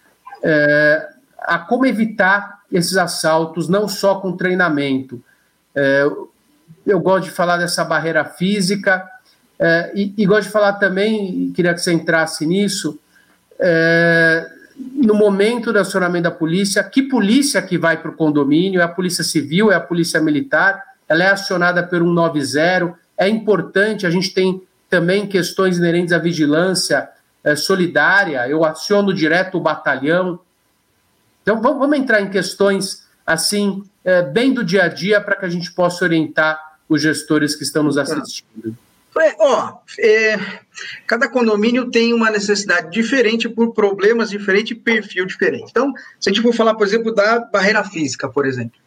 é, 0.42 1.08
a 1.38 1.58
como 1.58 1.86
evitar 1.86 2.60
esses 2.70 2.96
assaltos, 2.96 3.68
não 3.68 3.88
só 3.88 4.20
com 4.20 4.36
treinamento. 4.36 5.22
É, 5.74 6.04
eu 6.86 7.00
gosto 7.00 7.24
de 7.24 7.30
falar 7.30 7.56
dessa 7.56 7.84
barreira 7.84 8.24
física 8.24 9.08
é, 9.58 9.92
e, 9.94 10.14
e, 10.16 10.24
gosto 10.24 10.44
de 10.44 10.52
falar 10.52 10.74
também, 10.74 11.52
queria 11.54 11.74
que 11.74 11.80
você 11.80 11.92
entrasse 11.92 12.46
nisso, 12.46 12.98
é, 13.58 14.50
no 14.94 15.14
momento 15.14 15.70
do 15.70 15.78
acionamento 15.78 16.24
da 16.24 16.30
polícia, 16.30 16.82
que 16.82 17.02
polícia 17.02 17.60
que 17.60 17.76
vai 17.76 17.98
para 17.98 18.10
o 18.10 18.14
condomínio? 18.14 18.80
É 18.80 18.84
a 18.84 18.88
polícia 18.88 19.22
civil, 19.22 19.70
é 19.70 19.74
a 19.74 19.80
polícia 19.80 20.18
militar? 20.18 20.82
Ela 21.06 21.24
é 21.24 21.30
acionada 21.30 21.82
por 21.82 21.98
190? 21.98 22.98
É 23.18 23.28
importante, 23.28 24.06
a 24.06 24.10
gente 24.10 24.32
tem 24.32 24.62
também 24.88 25.26
questões 25.26 25.76
inerentes 25.76 26.14
à 26.14 26.18
vigilância, 26.18 27.10
é, 27.44 27.54
solidária, 27.54 28.48
eu 28.48 28.64
aciono 28.64 29.12
direto 29.12 29.58
o 29.58 29.60
batalhão. 29.60 30.40
Então, 31.42 31.60
vamos, 31.60 31.78
vamos 31.78 31.98
entrar 31.98 32.22
em 32.22 32.30
questões 32.30 33.06
assim, 33.32 33.84
é, 34.04 34.22
bem 34.22 34.52
do 34.52 34.64
dia 34.64 34.84
a 34.84 34.88
dia, 34.88 35.20
para 35.20 35.36
que 35.36 35.46
a 35.46 35.48
gente 35.48 35.72
possa 35.72 36.04
orientar 36.04 36.60
os 36.88 37.00
gestores 37.00 37.54
que 37.54 37.62
estão 37.62 37.82
nos 37.84 37.94
tá. 37.94 38.02
assistindo. 38.02 38.76
É, 39.18 39.36
ó, 39.38 39.78
é, 39.98 40.38
cada 41.06 41.28
condomínio 41.28 41.90
tem 41.90 42.12
uma 42.12 42.30
necessidade 42.30 42.90
diferente 42.90 43.48
por 43.48 43.72
problemas 43.72 44.30
diferentes 44.30 44.72
e 44.72 44.80
perfil 44.80 45.26
diferente. 45.26 45.66
Então, 45.70 45.92
se 46.18 46.28
a 46.28 46.32
gente 46.32 46.42
for 46.42 46.54
falar, 46.54 46.74
por 46.74 46.86
exemplo, 46.86 47.12
da 47.12 47.40
barreira 47.40 47.84
física, 47.84 48.28
por 48.28 48.46
exemplo, 48.46 48.78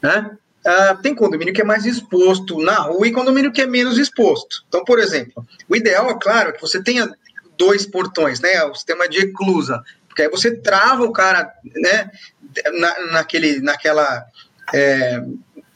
né? 0.00 0.30
Uh, 0.60 1.00
tem 1.00 1.14
condomínio 1.14 1.54
que 1.54 1.62
é 1.62 1.64
mais 1.64 1.86
exposto 1.86 2.60
na 2.60 2.74
rua 2.74 3.08
e 3.08 3.12
condomínio 3.12 3.50
que 3.50 3.62
é 3.62 3.66
menos 3.66 3.96
exposto. 3.96 4.62
Então, 4.68 4.84
por 4.84 4.98
exemplo, 4.98 5.46
o 5.66 5.74
ideal, 5.74 6.10
é 6.10 6.18
claro, 6.18 6.50
é 6.50 6.52
que 6.52 6.60
você 6.60 6.82
tenha 6.82 7.10
dois 7.56 7.86
portões, 7.86 8.40
né? 8.40 8.62
O 8.64 8.74
sistema 8.74 9.08
de 9.08 9.20
eclusa. 9.20 9.82
Porque 10.06 10.22
aí 10.22 10.28
você 10.28 10.54
trava 10.54 11.04
o 11.04 11.12
cara, 11.12 11.50
né? 11.64 12.10
Na, 12.78 13.06
naquele, 13.12 13.60
naquela. 13.60 14.24
É, 14.72 15.20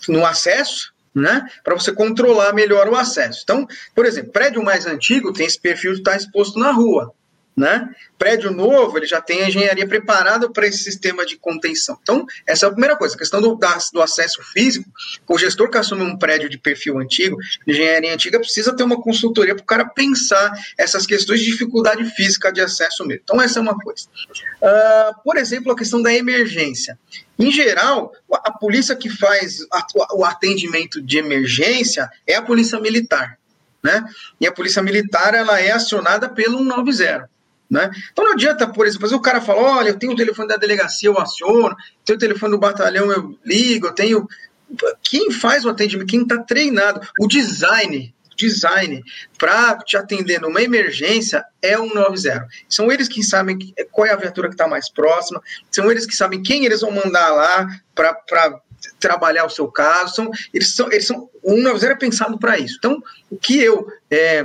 no 0.09 0.25
acesso, 0.25 0.93
né? 1.15 1.49
Para 1.63 1.75
você 1.75 1.93
controlar 1.93 2.53
melhor 2.53 2.89
o 2.89 2.97
acesso. 2.97 3.41
Então, 3.43 3.67
por 3.95 4.07
exemplo, 4.07 4.33
prédio 4.33 4.63
mais 4.63 4.87
antigo 4.87 5.33
tem 5.33 5.47
esse 5.47 5.59
perfil 5.59 5.93
de 5.93 5.99
estar 5.99 6.17
exposto 6.17 6.59
na 6.59 6.71
rua 6.71 7.15
né? 7.57 7.89
Prédio 8.19 8.51
novo, 8.51 8.99
ele 8.99 9.07
já 9.07 9.21
tem 9.21 9.43
a 9.43 9.49
engenharia 9.49 9.87
preparada 9.87 10.51
para 10.51 10.67
esse 10.67 10.79
sistema 10.79 11.25
de 11.25 11.37
contenção. 11.37 11.99
Então, 12.03 12.27
essa 12.47 12.67
é 12.67 12.69
a 12.69 12.73
primeira 12.73 12.97
coisa. 12.97 13.15
A 13.15 13.19
questão 13.19 13.41
do, 13.41 13.59
do 13.93 14.03
acesso 14.03 14.43
físico, 14.53 14.89
o 15.29 15.39
gestor 15.39 15.71
que 15.71 15.79
assume 15.79 16.03
um 16.03 16.17
prédio 16.17 16.49
de 16.49 16.59
perfil 16.59 16.99
antigo, 16.99 17.37
de 17.67 17.73
engenharia 17.73 18.13
antiga, 18.13 18.41
precisa 18.41 18.75
ter 18.75 18.83
uma 18.83 19.01
consultoria 19.01 19.55
para 19.55 19.63
o 19.63 19.67
cara 19.67 19.85
pensar 19.85 20.53
essas 20.77 21.07
questões 21.07 21.41
de 21.41 21.47
dificuldade 21.47 22.05
física 22.17 22.53
de 22.53 22.61
acesso 22.61 23.07
mesmo. 23.07 23.23
Então, 23.25 23.41
essa 23.41 23.59
é 23.59 23.63
uma 23.63 23.79
coisa. 23.79 24.07
Uh, 24.61 25.23
por 25.23 25.37
exemplo, 25.37 25.73
a 25.73 25.77
questão 25.77 26.03
da 26.03 26.13
emergência. 26.13 26.99
Em 27.39 27.51
geral, 27.51 28.13
a 28.33 28.53
polícia 28.53 28.95
que 28.95 29.11
faz 29.11 29.59
o 30.13 30.25
atendimento 30.25 31.01
de 31.03 31.19
emergência 31.19 32.09
é 32.27 32.35
a 32.35 32.43
polícia 32.43 32.79
militar. 32.81 33.39
né? 33.83 34.05
E 34.41 34.47
a 34.47 34.53
polícia 34.53 34.83
militar 34.83 35.35
ela 35.35 35.61
é 35.61 35.71
acionada 35.71 36.29
pelo 36.29 36.59
190. 36.59 37.29
Né? 37.71 37.91
Então 38.13 38.25
não 38.25 38.33
adianta, 38.33 38.67
por 38.67 38.87
exemplo, 38.87 39.09
o 39.15 39.21
cara 39.21 39.41
fala: 39.41 39.61
olha, 39.61 39.89
eu 39.89 39.99
tenho 39.99 40.13
o 40.13 40.17
telefone 40.17 40.49
da 40.49 40.57
delegacia, 40.57 41.09
eu 41.09 41.19
aciono, 41.19 41.75
tenho 42.05 42.17
o 42.17 42.21
telefone 42.21 42.53
do 42.53 42.59
batalhão, 42.59 43.11
eu 43.11 43.39
ligo, 43.45 43.87
eu 43.87 43.93
tenho. 43.93 44.29
Quem 45.03 45.31
faz 45.31 45.65
o 45.65 45.69
atendimento, 45.69 46.09
quem 46.09 46.23
está 46.23 46.39
treinado, 46.39 47.01
o 47.21 47.29
design, 47.29 48.15
design 48.37 49.03
para 49.39 49.77
te 49.79 49.97
atender 49.97 50.41
numa 50.41 50.63
emergência 50.63 51.45
é 51.63 51.79
o 51.79 51.87
90. 51.87 52.47
São 52.69 52.91
eles 52.91 53.09
que 53.09 53.23
sabem 53.23 53.59
qual 53.91 54.07
é 54.07 54.13
a 54.13 54.17
viatura 54.17 54.49
que 54.49 54.55
está 54.55 54.67
mais 54.67 54.89
próxima, 54.91 55.41
são 55.71 55.91
eles 55.91 56.07
que 56.07 56.15
sabem 56.15 56.43
quem 56.43 56.65
eles 56.65 56.81
vão 56.81 56.91
mandar 56.91 57.31
lá 57.31 57.69
para 57.95 58.61
trabalhar 58.99 59.45
o 59.45 59.51
seu 59.51 59.69
caso. 59.69 60.15
São, 60.15 60.31
eles 60.53 60.75
são, 60.75 60.93
eles 60.93 61.07
são, 61.07 61.29
o 61.43 61.55
190 61.55 61.87
é 61.87 61.95
pensado 61.97 62.39
para 62.39 62.59
isso. 62.59 62.77
Então, 62.79 63.03
o 63.31 63.37
que 63.37 63.59
eu 63.59 63.87
é, 64.11 64.45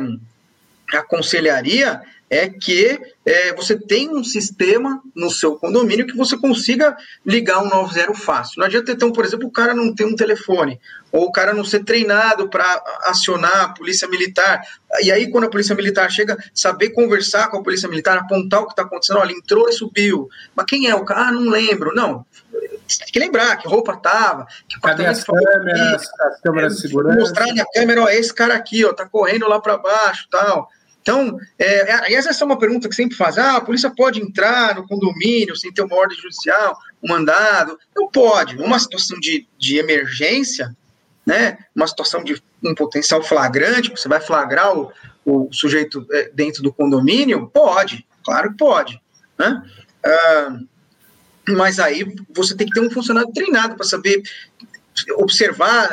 aconselharia 0.93 2.01
é 2.29 2.47
que 2.47 2.99
é, 3.25 3.53
você 3.55 3.75
tem 3.75 4.09
um 4.09 4.23
sistema 4.23 5.01
no 5.15 5.31
seu 5.31 5.55
condomínio 5.55 6.05
que 6.05 6.15
você 6.15 6.37
consiga 6.37 6.95
ligar 7.25 7.59
um 7.63 7.69
90 7.69 8.13
fácil. 8.13 8.59
Não 8.59 8.65
adianta, 8.65 8.91
então, 8.91 9.11
por 9.11 9.25
exemplo, 9.25 9.47
o 9.47 9.51
cara 9.51 9.73
não 9.73 9.93
ter 9.93 10.05
um 10.05 10.15
telefone, 10.15 10.79
ou 11.11 11.25
o 11.25 11.31
cara 11.31 11.53
não 11.53 11.63
ser 11.63 11.83
treinado 11.83 12.49
para 12.49 12.83
acionar 13.05 13.61
a 13.61 13.69
polícia 13.69 14.07
militar. 14.07 14.61
E 15.01 15.11
aí, 15.11 15.29
quando 15.31 15.45
a 15.45 15.49
polícia 15.49 15.75
militar 15.75 16.09
chega, 16.11 16.37
saber 16.53 16.89
conversar 16.91 17.49
com 17.49 17.57
a 17.57 17.63
polícia 17.63 17.89
militar, 17.89 18.17
apontar 18.17 18.61
o 18.61 18.65
que 18.65 18.73
está 18.73 18.83
acontecendo, 18.83 19.19
olha, 19.19 19.31
entrou 19.31 19.67
e 19.67 19.73
subiu. 19.73 20.29
Mas 20.55 20.65
quem 20.67 20.87
é 20.87 20.95
o 20.95 21.03
cara? 21.03 21.29
Ah, 21.29 21.31
não 21.31 21.49
lembro. 21.49 21.93
Não, 21.95 22.25
tem 22.51 23.07
que 23.11 23.19
lembrar 23.19 23.57
que 23.57 23.67
roupa 23.67 23.95
tava, 23.97 24.47
que 24.67 24.79
Cadê 24.79 25.05
as 25.05 25.23
câmeras, 25.23 26.09
as 26.19 26.41
câmeras 26.41 26.75
de 26.75 26.81
segurança? 26.81 27.19
Mostrar 27.19 27.53
na 27.53 27.65
câmera, 27.73 28.03
ó, 28.03 28.09
esse 28.09 28.33
cara 28.33 28.55
aqui, 28.55 28.83
ó, 28.85 28.93
tá 28.93 29.05
correndo 29.07 29.47
lá 29.47 29.59
para 29.59 29.77
baixo, 29.77 30.27
tal. 30.29 30.69
Então, 31.09 31.39
é, 31.57 32.13
essa 32.13 32.43
é 32.43 32.45
uma 32.45 32.59
pergunta 32.59 32.87
que 32.87 32.93
sempre 32.93 33.17
faz: 33.17 33.39
ah, 33.39 33.55
a 33.55 33.61
polícia 33.61 33.89
pode 33.89 34.21
entrar 34.21 34.75
no 34.75 34.87
condomínio 34.87 35.55
sem 35.55 35.73
ter 35.73 35.81
uma 35.81 35.95
ordem 35.95 36.15
judicial, 36.15 36.77
um 37.03 37.09
mandado? 37.09 37.79
Não 37.95 38.07
pode. 38.11 38.55
Numa 38.55 38.77
situação 38.77 39.19
de, 39.19 39.47
de 39.57 39.79
emergência, 39.79 40.75
né, 41.25 41.57
uma 41.75 41.87
situação 41.87 42.23
de 42.23 42.39
um 42.63 42.75
potencial 42.75 43.23
flagrante, 43.23 43.89
você 43.89 44.07
vai 44.07 44.21
flagrar 44.21 44.77
o, 44.77 44.91
o 45.25 45.49
sujeito 45.51 46.05
é, 46.11 46.29
dentro 46.31 46.61
do 46.61 46.71
condomínio? 46.71 47.47
Pode, 47.47 48.05
claro 48.23 48.51
que 48.51 48.57
pode. 48.57 49.01
Né? 49.35 49.63
Ah, 50.05 50.59
mas 51.47 51.79
aí 51.79 52.05
você 52.29 52.55
tem 52.55 52.67
que 52.67 52.73
ter 52.73 52.85
um 52.85 52.91
funcionário 52.91 53.33
treinado 53.33 53.75
para 53.75 53.85
saber 53.85 54.21
observar 55.15 55.89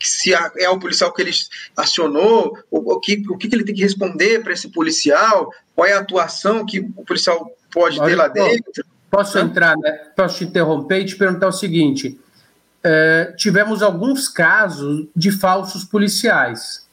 se 0.00 0.32
é 0.34 0.68
o 0.68 0.78
policial 0.78 1.12
que 1.12 1.22
ele 1.22 1.32
acionou, 1.76 2.58
o, 2.70 3.00
que, 3.00 3.22
o 3.28 3.36
que 3.36 3.48
ele 3.54 3.64
tem 3.64 3.74
que 3.74 3.82
responder 3.82 4.42
para 4.42 4.52
esse 4.52 4.68
policial, 4.68 5.52
qual 5.74 5.86
é 5.86 5.92
a 5.92 6.00
atuação 6.00 6.66
que 6.66 6.80
o 6.80 7.04
policial 7.04 7.50
pode 7.72 8.00
ter 8.00 8.14
lá 8.14 8.28
dentro. 8.28 8.84
Posso 9.10 9.38
entrar, 9.38 9.76
né? 9.76 9.90
Posso 10.16 10.38
te 10.38 10.44
interromper 10.44 11.00
e 11.00 11.04
te 11.04 11.16
perguntar 11.16 11.48
o 11.48 11.52
seguinte: 11.52 12.18
é, 12.82 13.34
tivemos 13.36 13.82
alguns 13.82 14.28
casos 14.28 15.06
de 15.14 15.30
falsos 15.30 15.84
policiais. 15.84 16.86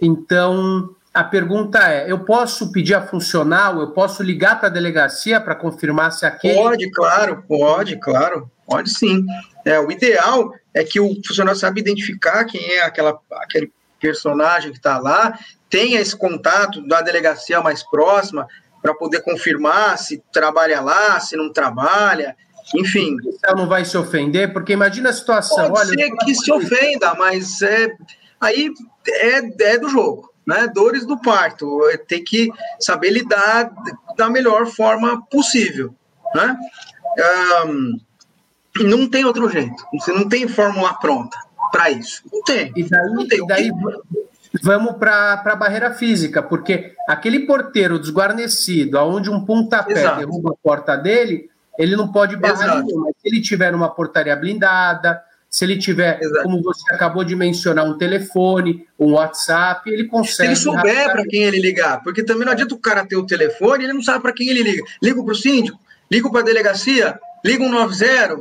Então, 0.00 0.94
a 1.18 1.24
pergunta 1.24 1.80
é: 1.80 2.08
eu 2.08 2.20
posso 2.20 2.70
pedir 2.70 2.94
a 2.94 3.02
funcional, 3.04 3.80
eu 3.80 3.90
posso 3.90 4.22
ligar 4.22 4.60
para 4.60 4.68
a 4.68 4.70
delegacia 4.70 5.40
para 5.40 5.56
confirmar 5.56 6.12
se 6.12 6.24
aquele. 6.24 6.54
Pode, 6.54 6.90
claro, 6.92 7.44
pode, 7.48 7.98
claro, 7.98 8.48
pode 8.64 8.90
sim. 8.90 9.26
É, 9.64 9.80
o 9.80 9.90
ideal 9.90 10.54
é 10.72 10.84
que 10.84 11.00
o 11.00 11.16
funcionário 11.26 11.58
saiba 11.58 11.80
identificar 11.80 12.44
quem 12.44 12.70
é 12.70 12.82
aquela, 12.82 13.18
aquele 13.32 13.72
personagem 14.00 14.70
que 14.70 14.76
está 14.76 14.98
lá, 14.98 15.36
tenha 15.68 16.00
esse 16.00 16.16
contato 16.16 16.86
da 16.86 17.02
delegacia 17.02 17.60
mais 17.60 17.82
próxima 17.82 18.46
para 18.80 18.94
poder 18.94 19.20
confirmar 19.22 19.98
se 19.98 20.22
trabalha 20.32 20.80
lá, 20.80 21.18
se 21.18 21.36
não 21.36 21.52
trabalha, 21.52 22.36
enfim. 22.76 23.16
O 23.24 23.56
não 23.56 23.66
vai 23.66 23.84
se 23.84 23.98
ofender, 23.98 24.52
porque 24.52 24.72
imagina 24.72 25.10
a 25.10 25.12
situação. 25.12 25.68
Pode 25.68 25.90
olha, 25.90 25.98
ser 25.98 26.10
que 26.24 26.32
se 26.32 26.52
ofenda, 26.52 27.12
mas 27.14 27.60
é, 27.60 27.88
aí 28.40 28.70
é, 29.08 29.72
é 29.72 29.78
do 29.78 29.88
jogo, 29.88 30.27
né? 30.48 30.66
Dores 30.66 31.04
do 31.04 31.20
parto. 31.20 31.78
Tem 32.08 32.24
que 32.24 32.50
saber 32.80 33.10
lidar 33.10 33.70
da 34.16 34.30
melhor 34.30 34.66
forma 34.66 35.22
possível, 35.26 35.94
né? 36.34 36.56
Um, 37.66 38.00
não 38.80 39.08
tem 39.08 39.26
outro 39.26 39.50
jeito. 39.50 39.84
Você 39.92 40.10
não 40.10 40.26
tem 40.26 40.48
fórmula 40.48 40.94
pronta 40.94 41.36
para 41.70 41.90
isso. 41.90 42.22
Não 42.32 42.42
tem. 42.42 42.72
E 42.74 42.88
daí, 42.88 43.10
não 43.10 43.28
tem. 43.28 43.38
E 43.40 43.46
daí 43.46 43.70
vamos 44.62 44.96
para 44.96 45.42
a 45.44 45.56
barreira 45.56 45.92
física, 45.92 46.42
porque 46.42 46.94
aquele 47.06 47.40
porteiro 47.40 47.98
desguarnecido, 47.98 48.98
aonde 48.98 49.28
um 49.28 49.44
pontapé 49.44 49.92
Exato. 49.92 50.20
derruba 50.20 50.52
a 50.52 50.62
porta 50.62 50.96
dele, 50.96 51.50
ele 51.78 51.94
não 51.94 52.10
pode 52.10 52.36
barrar. 52.36 52.82
Mas 52.82 53.14
se 53.20 53.28
ele 53.28 53.42
tiver 53.42 53.74
uma 53.74 53.90
portaria 53.90 54.34
blindada, 54.34 55.22
se 55.50 55.64
ele 55.64 55.78
tiver, 55.78 56.20
Exato. 56.20 56.42
como 56.42 56.62
você 56.62 56.94
acabou 56.94 57.24
de 57.24 57.34
mencionar, 57.34 57.86
um 57.86 57.96
telefone, 57.96 58.86
um 58.98 59.12
WhatsApp, 59.12 59.88
ele 59.90 60.04
consegue. 60.04 60.36
Se 60.36 60.44
ele 60.44 60.56
souber 60.56 61.10
para 61.10 61.24
quem 61.24 61.44
ele 61.44 61.58
ligar, 61.58 62.02
porque 62.02 62.22
também 62.22 62.44
não 62.44 62.52
adianta 62.52 62.74
o 62.74 62.78
cara 62.78 63.06
ter 63.06 63.16
o 63.16 63.26
telefone, 63.26 63.84
ele 63.84 63.94
não 63.94 64.02
sabe 64.02 64.20
para 64.20 64.32
quem 64.32 64.48
ele 64.48 64.62
liga. 64.62 64.84
Ligo 65.02 65.24
para 65.24 65.32
o 65.32 65.36
síndico, 65.36 65.78
ligo 66.10 66.30
para 66.30 66.40
a 66.40 66.44
delegacia, 66.44 67.18
liga 67.44 67.64
um 67.64 67.70
90, 67.70 68.36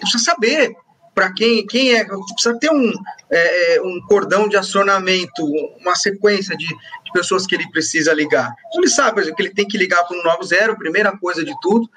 precisa 0.00 0.24
saber 0.24 0.74
para 1.14 1.32
quem, 1.32 1.66
quem 1.66 1.94
é, 1.94 2.04
precisa 2.04 2.58
ter 2.58 2.70
um, 2.70 2.92
é, 3.30 3.76
é, 3.76 3.82
um 3.82 4.00
cordão 4.06 4.48
de 4.48 4.56
acionamento, 4.56 5.44
uma 5.80 5.94
sequência 5.94 6.54
de, 6.56 6.66
de, 6.66 7.12
pessoas 7.12 7.46
que 7.46 7.54
ele 7.54 7.70
precisa 7.70 8.12
ligar. 8.12 8.54
Então, 8.68 8.82
ele 8.82 8.90
sabe, 8.90 9.14
por 9.14 9.22
exemplo, 9.22 9.36
que 9.36 9.42
ele 9.42 9.54
tem 9.54 9.66
que 9.66 9.78
ligar 9.78 10.04
para 10.04 10.18
um 10.18 10.22
90, 10.22 10.76
primeira 10.76 11.16
coisa 11.16 11.42
de 11.42 11.54
tudo, 11.62 11.88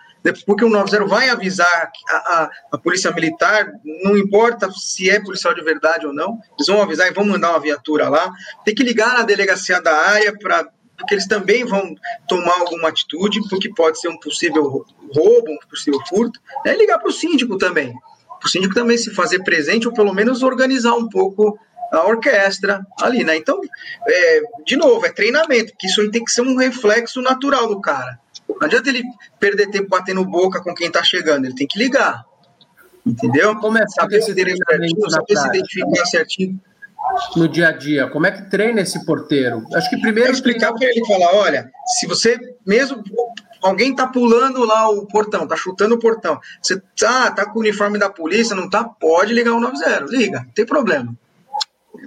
porque 0.46 0.66
o 0.66 0.70
90 0.70 1.06
vai 1.06 1.30
avisar 1.30 1.92
a, 2.10 2.16
a, 2.16 2.50
a, 2.74 2.78
polícia 2.78 3.12
militar, 3.12 3.72
não 4.04 4.18
importa 4.18 4.70
se 4.72 5.10
é 5.10 5.20
policial 5.20 5.54
de 5.54 5.64
verdade 5.64 6.06
ou 6.06 6.14
não, 6.14 6.40
eles 6.58 6.68
vão 6.68 6.82
avisar 6.82 7.08
e 7.08 7.14
vão 7.14 7.26
mandar 7.26 7.52
uma 7.52 7.60
viatura 7.60 8.10
lá. 8.10 8.30
Tem 8.66 8.76
que 8.76 8.84
ligar 8.84 9.14
na 9.14 9.24
delegacia 9.24 9.82
da 9.82 9.96
área 9.96 10.38
para 10.38 10.68
porque 10.98 11.16
eles 11.16 11.28
também 11.28 11.64
vão 11.64 11.96
tomar 12.28 12.60
alguma 12.60 12.90
atitude, 12.90 13.40
porque 13.50 13.74
pode 13.74 14.02
ser 14.02 14.10
um 14.10 14.20
possível 14.20 14.64
roubo, 15.16 15.50
um 15.50 15.70
possível 15.70 16.00
furto, 16.10 16.40
é 16.66 16.76
ligar 16.76 17.00
para 17.00 17.08
o 17.08 17.14
síndico 17.14 17.58
também. 17.58 17.94
O 18.44 18.48
síndico 18.50 18.74
também 18.74 18.98
se 18.98 19.14
fazer 19.16 19.42
presente, 19.44 19.88
ou 19.88 19.94
pelo 19.94 20.14
menos 20.14 20.44
organizar 20.44 20.96
um 20.96 21.08
pouco 21.08 21.58
a 21.92 22.06
orquestra 22.06 22.86
ali, 23.02 23.24
né? 23.24 23.36
Então, 23.38 23.60
é, 24.08 24.42
de 24.66 24.76
novo, 24.76 25.06
é 25.06 25.10
treinamento, 25.10 25.74
que 25.78 25.88
isso 25.88 26.10
tem 26.12 26.24
que 26.24 26.32
ser 26.32 26.42
um 26.42 26.58
reflexo 26.58 27.22
natural 27.22 27.68
do 27.68 27.82
cara. 27.82 28.20
Não 28.50 28.66
adianta 28.68 28.90
ele 28.90 29.04
perder 29.40 29.70
tempo 29.70 29.90
batendo 29.90 30.26
boca 30.26 30.62
com 30.62 30.74
quem 30.74 30.88
está 30.88 31.04
chegando, 31.04 31.46
ele 31.46 31.56
tem 31.56 31.68
que 31.68 31.78
ligar. 31.78 32.26
Entendeu? 33.06 33.56
Como 33.56 33.78
é 33.78 33.88
saber 33.88 34.22
se, 34.22 34.34
saber 34.34 35.38
se 35.38 35.48
identificar 35.48 36.06
certinho 36.06 36.60
no 37.36 37.48
dia 37.48 37.70
a 37.70 37.72
dia? 37.72 38.08
Como 38.08 38.26
é 38.28 38.32
que 38.32 38.50
treina 38.50 38.82
esse 38.82 39.06
porteiro? 39.06 39.64
Acho 39.74 39.90
que 39.90 39.98
primeiro. 39.98 40.32
explicar 40.32 40.74
para 40.74 40.88
ele 40.88 41.06
falar: 41.06 41.34
olha, 41.34 41.72
se 41.86 42.08
você 42.08 42.40
mesmo. 42.66 43.04
Alguém 43.62 43.94
tá 43.94 44.08
pulando 44.08 44.64
lá 44.64 44.90
o 44.90 45.06
portão, 45.06 45.46
tá 45.46 45.54
chutando 45.54 45.96
o 45.96 46.00
portão. 46.00 46.40
Você 46.62 46.82
tá, 46.98 47.30
tá 47.30 47.46
com 47.46 47.60
o 47.60 47.62
uniforme 47.62 48.00
da 48.00 48.10
polícia, 48.10 48.56
não 48.56 48.70
tá? 48.70 48.86
Pode 48.86 49.34
ligar 49.34 49.52
o 49.52 49.60
90, 49.60 50.06
liga, 50.08 50.40
não 50.46 50.52
tem 50.52 50.66
problema. 50.66 51.14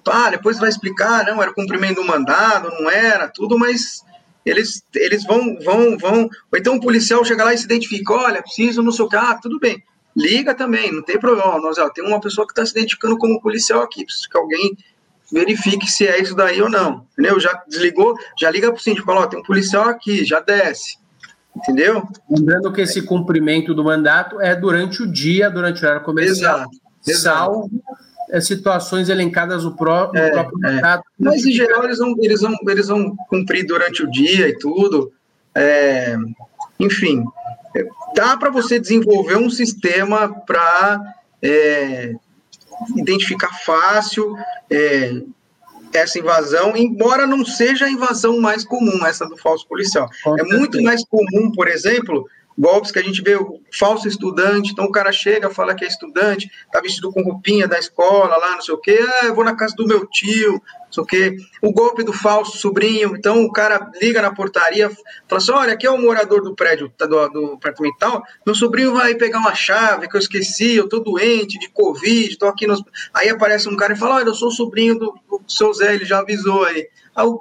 Ah, 0.09 0.31
depois 0.31 0.59
vai 0.59 0.71
explicar, 0.71 1.27
não, 1.27 1.43
era 1.43 1.53
cumprimento 1.53 1.97
do 1.97 2.07
mandado, 2.07 2.71
não 2.71 2.91
era, 2.91 3.29
tudo, 3.29 3.59
mas 3.59 4.03
eles, 4.45 4.83
eles 4.95 5.25
vão, 5.25 5.59
vão, 5.61 5.97
vão. 5.97 6.23
Ou 6.23 6.59
então 6.59 6.77
o 6.77 6.81
policial 6.81 7.25
chega 7.25 7.45
lá 7.45 7.55
e 7.55 7.59
se 7.59 7.65
identifica, 7.65 8.13
olha, 8.13 8.43
preciso, 8.43 8.83
não 8.83 8.93
sei 8.93 9.05
o 9.05 9.09
que, 9.09 9.17
ah, 9.17 9.39
tudo 9.41 9.59
bem. 9.59 9.83
Liga 10.17 10.55
também, 10.55 10.93
não 10.93 11.03
tem 11.03 11.19
problema. 11.19 11.59
Nós, 11.59 11.79
ó, 11.79 11.89
tem 11.89 12.05
uma 12.05 12.21
pessoa 12.21 12.47
que 12.47 12.53
está 12.53 12.65
se 12.67 12.73
identificando 12.73 13.17
como 13.17 13.41
policial 13.41 13.83
aqui, 13.83 14.05
preciso 14.05 14.29
que 14.29 14.37
alguém 14.37 14.77
verifique 15.33 15.91
se 15.91 16.07
é 16.07 16.21
isso 16.21 16.35
daí 16.35 16.61
ou 16.61 16.69
não. 16.69 17.07
Entendeu? 17.13 17.41
Já 17.41 17.63
desligou, 17.67 18.15
já 18.39 18.51
liga 18.51 18.71
para 18.71 18.79
o 18.79 18.83
síndico, 18.83 19.07
fala, 19.07 19.23
ó, 19.23 19.27
tem 19.27 19.41
um 19.41 19.45
policial 19.45 19.89
aqui, 19.89 20.25
já 20.25 20.41
desce. 20.41 20.99
Entendeu? 21.57 22.03
Lembrando 22.31 22.73
que 22.73 22.81
esse 22.81 23.03
cumprimento 23.03 23.75
do 23.75 23.85
mandato 23.85 24.41
é 24.41 24.55
durante 24.55 25.03
o 25.03 25.11
dia, 25.11 25.51
durante 25.51 25.83
o 25.83 25.87
horário 25.87 26.05
comercial, 26.05 26.61
exato, 26.61 26.71
exato. 27.07 27.23
salvo 27.23 27.71
situações 28.41 29.09
elencadas 29.09 29.65
no, 29.65 29.77
pró 29.77 30.11
no 30.13 30.19
é, 30.19 30.31
próprio 30.31 30.59
é. 30.65 30.73
mandato. 30.73 31.05
Mas, 31.19 31.45
em 31.45 31.53
geral, 31.53 31.85
eles 31.85 31.99
vão, 31.99 32.15
eles, 32.19 32.41
vão, 32.41 32.57
eles 32.69 32.89
vão 32.89 33.17
cumprir 33.29 33.67
durante 33.67 34.03
o 34.03 34.11
dia 34.11 34.49
e 34.49 34.59
tudo. 34.59 35.13
É, 35.55 36.17
enfim, 36.81 37.25
dá 38.15 38.37
para 38.37 38.51
você 38.51 38.79
desenvolver 38.79 39.37
um 39.37 39.51
sistema 39.51 40.29
para 40.29 41.01
é, 41.43 42.15
identificar 42.97 43.53
fácil 43.65 44.35
é, 44.71 45.23
essa 45.93 46.19
invasão, 46.19 46.77
embora 46.77 47.27
não 47.27 47.45
seja 47.45 47.85
a 47.85 47.91
invasão 47.91 48.41
mais 48.41 48.65
comum, 48.65 49.05
essa 49.07 49.27
do 49.27 49.37
falso 49.37 49.67
policial. 49.69 50.09
Com 50.25 50.39
é 50.39 50.43
muito 50.45 50.83
mais 50.83 51.05
comum, 51.05 51.53
por 51.53 51.69
exemplo, 51.69 52.27
golpes 52.59 52.91
que 52.91 52.99
a 52.99 53.03
gente 53.03 53.23
vê 53.23 53.37
o 53.37 53.61
falso 53.73 54.07
estudante, 54.07 54.73
então 54.73 54.85
o 54.85 54.93
cara 54.93 55.13
chega, 55.13 55.51
fala 55.51 55.75
que 55.75 55.85
é 55.85 55.89
estudante, 55.89 56.51
tá 56.71 56.81
vestido 56.81 57.13
com 57.13 57.23
roupinha 57.23 57.67
da 57.67 57.79
escola 57.79 58.37
lá, 58.37 58.53
não 58.53 58.63
sei 58.63 58.75
o 58.75 58.79
quê, 58.79 58.99
ah, 59.21 59.27
eu 59.27 59.35
vou 59.35 59.45
na 59.45 59.57
casa 59.57 59.75
do 59.77 59.87
meu 59.87 60.07
tio, 60.07 60.53
não 60.53 60.93
sei 60.93 61.03
o 61.03 61.07
quê. 61.07 61.37
O 61.63 61.73
golpe 61.73 62.03
do 62.03 62.13
falso 62.13 62.59
sobrinho, 62.59 63.17
então 63.17 63.43
o 63.45 63.53
cara 63.53 63.91
liga 64.01 64.21
na 64.21 64.35
portaria, 64.35 64.91
fala 65.29 65.43
assim, 65.43 65.53
olha, 65.53 65.73
aqui 65.73 65.87
é 65.87 65.91
o 65.91 66.01
morador 66.01 66.43
do 66.43 66.55
prédio, 66.55 66.93
tá, 66.97 67.07
do, 67.07 67.29
do 67.29 67.53
apartamento 67.55 67.97
tal, 67.99 68.23
meu 68.45 68.55
sobrinho 68.55 68.95
vai 68.95 69.15
pegar 69.15 69.39
uma 69.39 69.55
chave 69.55 70.09
que 70.09 70.17
eu 70.17 70.21
esqueci, 70.21 70.77
eu 70.77 70.89
tô 70.89 71.01
doente 71.01 71.59
de 71.59 71.69
Covid, 71.71 72.37
tô 72.37 72.47
aqui 72.47 72.67
no... 72.67 72.77
Aí 73.15 73.29
aparece 73.29 73.69
um 73.69 73.77
cara 73.77 73.95
e 73.95 73.97
fala, 73.97 74.17
olha, 74.17 74.29
eu 74.29 74.35
sou 74.35 74.51
sobrinho 74.51 74.99
do, 74.99 75.15
do 75.29 75.43
seu 75.47 75.73
Zé, 75.73 75.95
ele 75.95 76.05
já 76.05 76.19
avisou 76.19 76.65
aí. 76.65 76.89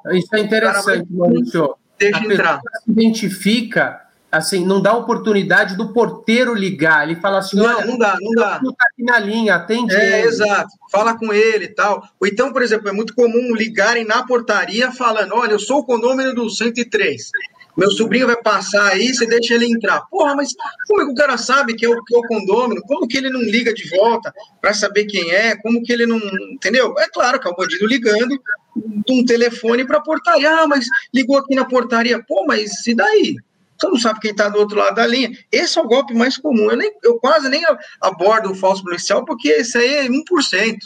aí 0.06 0.20
Isso 0.20 0.36
é 0.36 0.40
interessante, 0.40 1.08
Maurício. 1.10 1.76
Deixa 1.98 2.18
a 2.18 2.26
entrar. 2.26 2.60
se 2.84 2.92
identifica 2.92 4.11
assim, 4.32 4.66
não 4.66 4.82
dá 4.82 4.94
oportunidade 4.94 5.76
do 5.76 5.92
porteiro 5.92 6.56
ligar. 6.56 7.04
Ele 7.04 7.20
fala 7.20 7.40
assim: 7.40 7.58
não, 7.58 7.86
não 7.86 7.98
dá, 7.98 8.18
não 8.20 8.32
dá. 8.32 8.60
Tá 8.60 8.86
aqui 8.92 9.04
na 9.04 9.20
linha, 9.20 9.56
atende. 9.56 9.94
É, 9.94 10.20
ele. 10.20 10.28
exato. 10.30 10.70
Fala 10.92 11.18
com 11.18 11.34
ele 11.34 11.66
e 11.66 11.74
tal. 11.76 12.04
Ou 12.20 12.28
então, 12.28 12.54
por 12.54 12.62
exemplo, 12.62 12.88
é 12.88 12.92
muito 12.92 13.14
comum 13.14 13.54
ligarem 13.54 14.06
na 14.06 14.26
portaria 14.26 14.92
falando: 14.92 15.36
olha, 15.36 15.52
eu 15.52 15.60
sou 15.60 15.80
o 15.80 15.86
condomínio 15.86 16.34
do 16.34 16.50
103. 16.50 17.32
Meu 17.78 17.90
sobrinho 17.90 18.28
vai 18.28 18.36
passar 18.36 18.92
aí, 18.92 19.14
você 19.14 19.26
deixa 19.26 19.54
ele 19.54 19.66
entrar. 19.66 20.02
Porra, 20.10 20.36
mas 20.36 20.54
como 20.88 21.02
é 21.02 21.06
que 21.06 21.12
o 21.12 21.16
cara 21.16 21.38
sabe 21.38 21.74
que 21.74 21.86
é 21.86 21.90
o, 21.90 22.04
que 22.04 22.14
é 22.14 22.18
o 22.18 22.24
condômino? 22.24 22.82
Como 22.82 23.08
que 23.08 23.18
ele 23.18 23.30
não 23.30 23.42
liga 23.42 23.74
de 23.74 23.90
volta 23.90 24.34
para 24.60 24.74
saber 24.74 25.06
quem 25.06 25.32
é? 25.32 25.56
Como 25.56 25.82
que 25.82 25.92
ele 25.92 26.06
não. 26.06 26.20
Entendeu? 26.52 26.94
É 27.00 27.08
claro 27.08 27.40
que 27.40 27.48
é 27.48 27.52
o 27.52 27.56
bandido 27.56 27.88
ligando 27.88 28.38
de 28.76 29.14
um 29.14 29.24
telefone 29.26 29.86
para 29.86 30.02
portaria. 30.02 30.52
Ah, 30.52 30.68
mas 30.68 30.86
ligou 31.14 31.38
aqui 31.38 31.56
na 31.56 31.66
portaria. 31.66 32.22
Pô, 32.28 32.46
mas 32.46 32.86
e 32.88 32.94
daí? 32.94 33.38
Você 33.82 33.88
não 33.88 34.00
sabe 34.00 34.20
quem 34.20 34.32
está 34.32 34.48
do 34.48 34.60
outro 34.60 34.78
lado 34.78 34.96
da 34.96 35.08
linha. 35.08 35.32
Esse 35.52 35.80
é 35.80 35.82
o 35.82 35.88
golpe 35.88 36.14
mais 36.14 36.38
comum. 36.38 36.70
Eu, 36.70 36.78
nem, 36.78 36.92
eu 37.04 37.18
quase 37.18 37.50
nem 37.50 37.64
abordo 38.00 38.52
o 38.52 38.56
falso 38.56 38.84
policial, 38.84 39.26
porque 39.26 39.50
esse 39.50 39.76
aí 39.76 40.06
é 40.06 40.08
1%. 40.08 40.78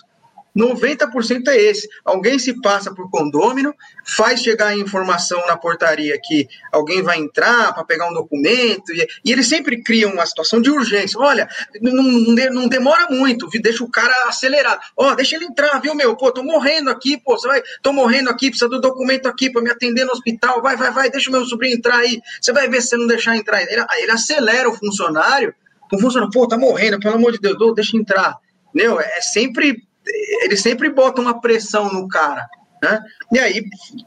90% 0.55 1.47
é 1.49 1.57
esse. 1.57 1.87
Alguém 2.03 2.39
se 2.39 2.59
passa 2.61 2.93
por 2.93 3.09
condômino, 3.09 3.73
faz 4.05 4.41
chegar 4.41 4.67
a 4.67 4.77
informação 4.77 5.45
na 5.47 5.57
portaria 5.57 6.17
que 6.21 6.47
alguém 6.71 7.01
vai 7.01 7.17
entrar 7.17 7.73
para 7.73 7.83
pegar 7.83 8.09
um 8.09 8.13
documento, 8.13 8.93
e, 8.93 9.07
e 9.25 9.31
eles 9.31 9.47
sempre 9.47 9.83
criam 9.83 10.13
uma 10.13 10.25
situação 10.25 10.61
de 10.61 10.71
urgência. 10.71 11.19
Olha, 11.19 11.47
não, 11.81 12.03
não 12.51 12.67
demora 12.67 13.07
muito, 13.09 13.49
deixa 13.61 13.83
o 13.83 13.91
cara 13.91 14.13
acelerado. 14.27 14.79
Ó, 14.95 15.11
oh, 15.11 15.15
deixa 15.15 15.35
ele 15.35 15.45
entrar, 15.45 15.79
viu, 15.79 15.93
meu? 15.93 16.15
Pô, 16.15 16.31
tô 16.31 16.43
morrendo 16.43 16.89
aqui, 16.89 17.17
pô, 17.17 17.37
você 17.37 17.47
vai, 17.47 17.61
tô 17.81 17.91
morrendo 17.91 18.29
aqui, 18.29 18.49
precisa 18.49 18.69
do 18.69 18.79
documento 18.79 19.27
aqui 19.27 19.49
para 19.49 19.61
me 19.61 19.69
atender 19.69 20.05
no 20.05 20.11
hospital. 20.11 20.61
Vai, 20.61 20.77
vai, 20.77 20.91
vai, 20.91 21.09
deixa 21.09 21.29
o 21.29 21.33
meu 21.33 21.45
sobrinho 21.45 21.75
entrar 21.75 21.97
aí. 21.97 22.21
Você 22.39 22.53
vai 22.53 22.69
ver 22.69 22.81
se 22.81 22.89
você 22.89 22.97
não 22.97 23.07
deixar 23.07 23.35
entrar. 23.35 23.61
Ele, 23.61 23.85
ele 23.99 24.11
acelera 24.11 24.69
o 24.69 24.73
funcionário, 24.73 25.53
o 25.91 25.99
funcionário, 25.99 26.31
pô, 26.31 26.47
tá 26.47 26.57
morrendo, 26.57 26.99
pelo 26.99 27.15
amor 27.15 27.33
de 27.33 27.39
Deus, 27.39 27.75
deixa 27.75 27.97
entrar. 27.97 28.37
Entendeu? 28.73 28.99
É 28.99 29.21
sempre 29.21 29.83
eles 30.43 30.61
sempre 30.61 30.89
botam 30.89 31.23
uma 31.23 31.39
pressão 31.39 31.91
no 31.91 32.07
cara. 32.07 32.47
Né? 32.81 33.01
E 33.31 33.39
aí, 33.39 33.63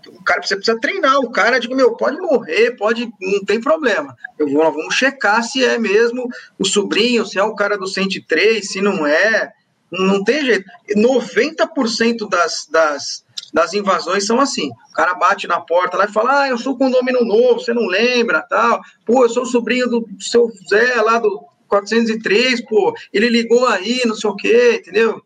o 0.07 0.23
cara 0.23 0.43
você 0.43 0.55
precisa 0.55 0.79
treinar. 0.79 1.19
O 1.19 1.31
cara 1.31 1.59
diz: 1.59 1.69
meu, 1.69 1.97
pode 1.97 2.19
morrer, 2.19 2.77
pode, 2.77 3.11
não 3.21 3.45
tem 3.45 3.61
problema. 3.61 4.15
Eu 4.39 4.49
vou, 4.49 4.63
vamos 4.73 4.95
checar 4.95 5.43
se 5.43 5.65
é 5.65 5.79
mesmo 5.79 6.29
o 6.59 6.65
sobrinho, 6.65 7.27
se 7.27 7.39
é 7.39 7.43
o 7.43 7.55
cara 7.55 7.77
do 7.77 7.87
103, 7.87 8.67
se 8.67 8.81
não 8.81 9.07
é. 9.07 9.53
Não 9.91 10.23
tem 10.23 10.45
jeito. 10.45 10.71
90% 10.95 12.29
das, 12.29 12.69
das, 12.71 13.25
das 13.55 13.73
invasões 13.73 14.27
são 14.27 14.39
assim. 14.39 14.71
O 14.91 14.93
cara 14.93 15.15
bate 15.15 15.49
na 15.49 15.61
porta 15.61 15.97
lá 15.97 16.05
e 16.05 16.13
fala: 16.13 16.43
Ah, 16.43 16.49
eu 16.49 16.59
sou 16.59 16.77
condomínio 16.77 17.25
novo, 17.25 17.61
você 17.61 17.73
não 17.73 17.87
lembra, 17.87 18.43
tal. 18.43 18.81
Pô, 19.05 19.25
eu 19.25 19.31
sou 19.31 19.47
sobrinho 19.47 19.89
do 19.89 20.07
seu 20.21 20.51
Zé 20.69 21.01
lá 21.01 21.19
do 21.19 21.43
403, 21.69 22.65
pô, 22.65 22.95
ele 23.13 23.29
ligou 23.29 23.67
aí, 23.67 24.01
não 24.07 24.15
sei 24.15 24.31
o 24.31 24.37
quê, 24.37 24.81
entendeu? 24.81 25.23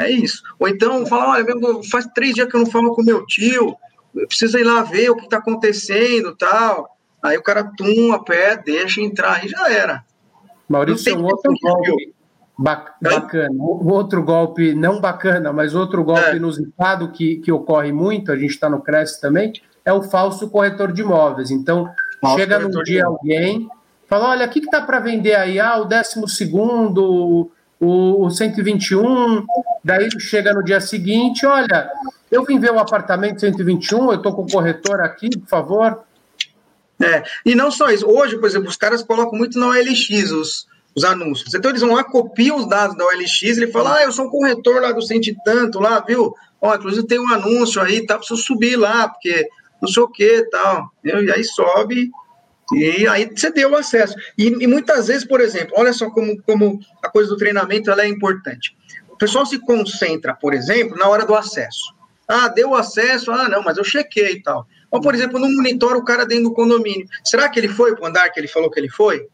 É 0.00 0.10
isso. 0.10 0.42
Ou 0.58 0.66
então 0.66 1.04
fala, 1.04 1.32
olha, 1.32 1.44
faz 1.90 2.06
três 2.14 2.34
dias 2.34 2.48
que 2.48 2.56
eu 2.56 2.60
não 2.60 2.66
falo 2.66 2.94
com 2.94 3.02
meu 3.02 3.24
tio, 3.26 3.76
precisa 4.26 4.58
ir 4.58 4.64
lá 4.64 4.82
ver 4.82 5.10
o 5.10 5.16
que 5.16 5.24
está 5.24 5.36
acontecendo 5.36 6.34
tal. 6.34 6.96
Aí 7.22 7.36
o 7.36 7.42
cara 7.42 7.70
tum, 7.76 8.14
a 8.14 8.18
pé, 8.18 8.56
deixa 8.56 9.02
entrar, 9.02 9.34
aí 9.34 9.48
já 9.48 9.70
era. 9.70 10.02
Maurício, 10.66 11.18
um 11.18 11.24
outro 11.24 11.52
golpe 11.60 12.14
bacana. 12.58 13.50
Um 13.52 13.92
outro 13.92 14.22
golpe, 14.22 14.74
não 14.74 15.00
bacana, 15.00 15.52
mas 15.52 15.74
outro 15.74 16.02
golpe 16.02 16.30
é. 16.30 16.36
inusitado 16.36 17.12
que, 17.12 17.36
que 17.36 17.52
ocorre 17.52 17.92
muito, 17.92 18.32
a 18.32 18.36
gente 18.36 18.50
está 18.50 18.70
no 18.70 18.80
Cresce 18.80 19.20
também, 19.20 19.52
é 19.84 19.92
o 19.92 20.02
falso 20.02 20.48
corretor 20.48 20.92
de 20.92 21.02
imóveis. 21.02 21.50
Então, 21.50 21.90
falso 22.22 22.38
chega 22.38 22.58
num 22.58 22.82
dia 22.82 23.04
alguém, 23.04 23.68
fala, 24.08 24.30
olha, 24.30 24.46
o 24.46 24.48
que 24.48 24.60
está 24.60 24.80
para 24.80 24.98
vender 24.98 25.34
aí? 25.34 25.60
Ah, 25.60 25.76
o 25.76 25.84
décimo 25.84 26.26
segundo 26.26 27.50
o, 27.80 28.26
o 28.26 28.30
121, 28.30 29.44
daí 29.82 30.08
chega 30.18 30.52
no 30.52 30.62
dia 30.62 30.80
seguinte, 30.80 31.46
olha, 31.46 31.90
eu 32.30 32.44
vim 32.44 32.58
ver 32.58 32.72
o 32.72 32.78
apartamento 32.78 33.40
121, 33.40 34.10
eu 34.10 34.14
estou 34.16 34.34
com 34.34 34.42
o 34.42 34.50
corretor 34.50 35.00
aqui, 35.00 35.30
por 35.30 35.48
favor. 35.48 36.02
É, 37.02 37.22
e 37.46 37.54
não 37.54 37.70
só 37.70 37.90
isso, 37.90 38.06
hoje, 38.06 38.36
por 38.38 38.46
exemplo, 38.46 38.68
os 38.68 38.76
caras 38.76 39.02
colocam 39.02 39.38
muito 39.38 39.58
na 39.58 39.68
OLX 39.68 40.30
os, 40.32 40.66
os 40.94 41.04
anúncios. 41.04 41.54
Então 41.54 41.70
eles 41.70 41.80
vão 41.80 41.94
lá, 41.94 42.04
copiam 42.04 42.56
os 42.56 42.68
dados 42.68 42.96
da 42.96 43.04
OLX, 43.04 43.42
ele 43.42 43.68
fala, 43.68 43.96
ah, 43.96 44.02
eu 44.02 44.12
sou 44.12 44.26
um 44.26 44.30
corretor 44.30 44.82
lá 44.82 44.92
do 44.92 45.00
cento 45.00 45.28
e 45.28 45.36
tanto, 45.44 45.80
lá, 45.80 46.00
viu? 46.00 46.34
Ó, 46.60 46.74
inclusive 46.74 47.06
tem 47.06 47.18
um 47.18 47.32
anúncio 47.32 47.80
aí, 47.80 48.04
tá, 48.04 48.18
preciso 48.18 48.42
subir 48.42 48.76
lá, 48.76 49.08
porque 49.08 49.48
não 49.80 49.88
sei 49.88 50.02
o 50.02 50.08
que 50.08 50.42
tal. 50.50 50.90
E 51.02 51.10
aí 51.10 51.42
sobe 51.42 52.10
e 52.72 53.06
aí 53.08 53.28
você 53.34 53.50
deu 53.50 53.74
acesso. 53.76 54.14
E, 54.38 54.46
e, 54.46 54.66
muitas 54.66 55.08
vezes, 55.08 55.24
por 55.24 55.40
exemplo, 55.40 55.74
olha 55.76 55.92
só 55.92 56.08
como, 56.10 56.40
como 56.42 56.78
a 57.02 57.08
coisa 57.08 57.30
do 57.30 57.36
treinamento 57.36 57.90
ela 57.90 58.02
é 58.02 58.08
importante. 58.08 58.76
Pessoal 59.20 59.44
se 59.44 59.58
concentra, 59.58 60.34
por 60.34 60.54
exemplo, 60.54 60.96
na 60.96 61.06
hora 61.06 61.26
do 61.26 61.34
acesso. 61.34 61.94
Ah, 62.26 62.48
deu 62.48 62.74
acesso, 62.74 63.30
ah, 63.30 63.50
não, 63.50 63.62
mas 63.62 63.76
eu 63.76 63.84
chequei 63.84 64.32
e 64.36 64.42
tal. 64.42 64.66
Ou, 64.90 64.98
por 64.98 65.14
exemplo, 65.14 65.38
não 65.38 65.52
monitora 65.52 65.98
o 65.98 66.04
cara 66.04 66.24
dentro 66.24 66.44
do 66.44 66.54
condomínio. 66.54 67.06
Será 67.22 67.46
que 67.50 67.60
ele 67.60 67.68
foi 67.68 67.94
para 67.94 68.02
o 68.02 68.06
andar 68.06 68.30
que 68.30 68.40
ele 68.40 68.48
falou 68.48 68.70
que 68.70 68.80
ele 68.80 68.88
foi? 68.88 69.28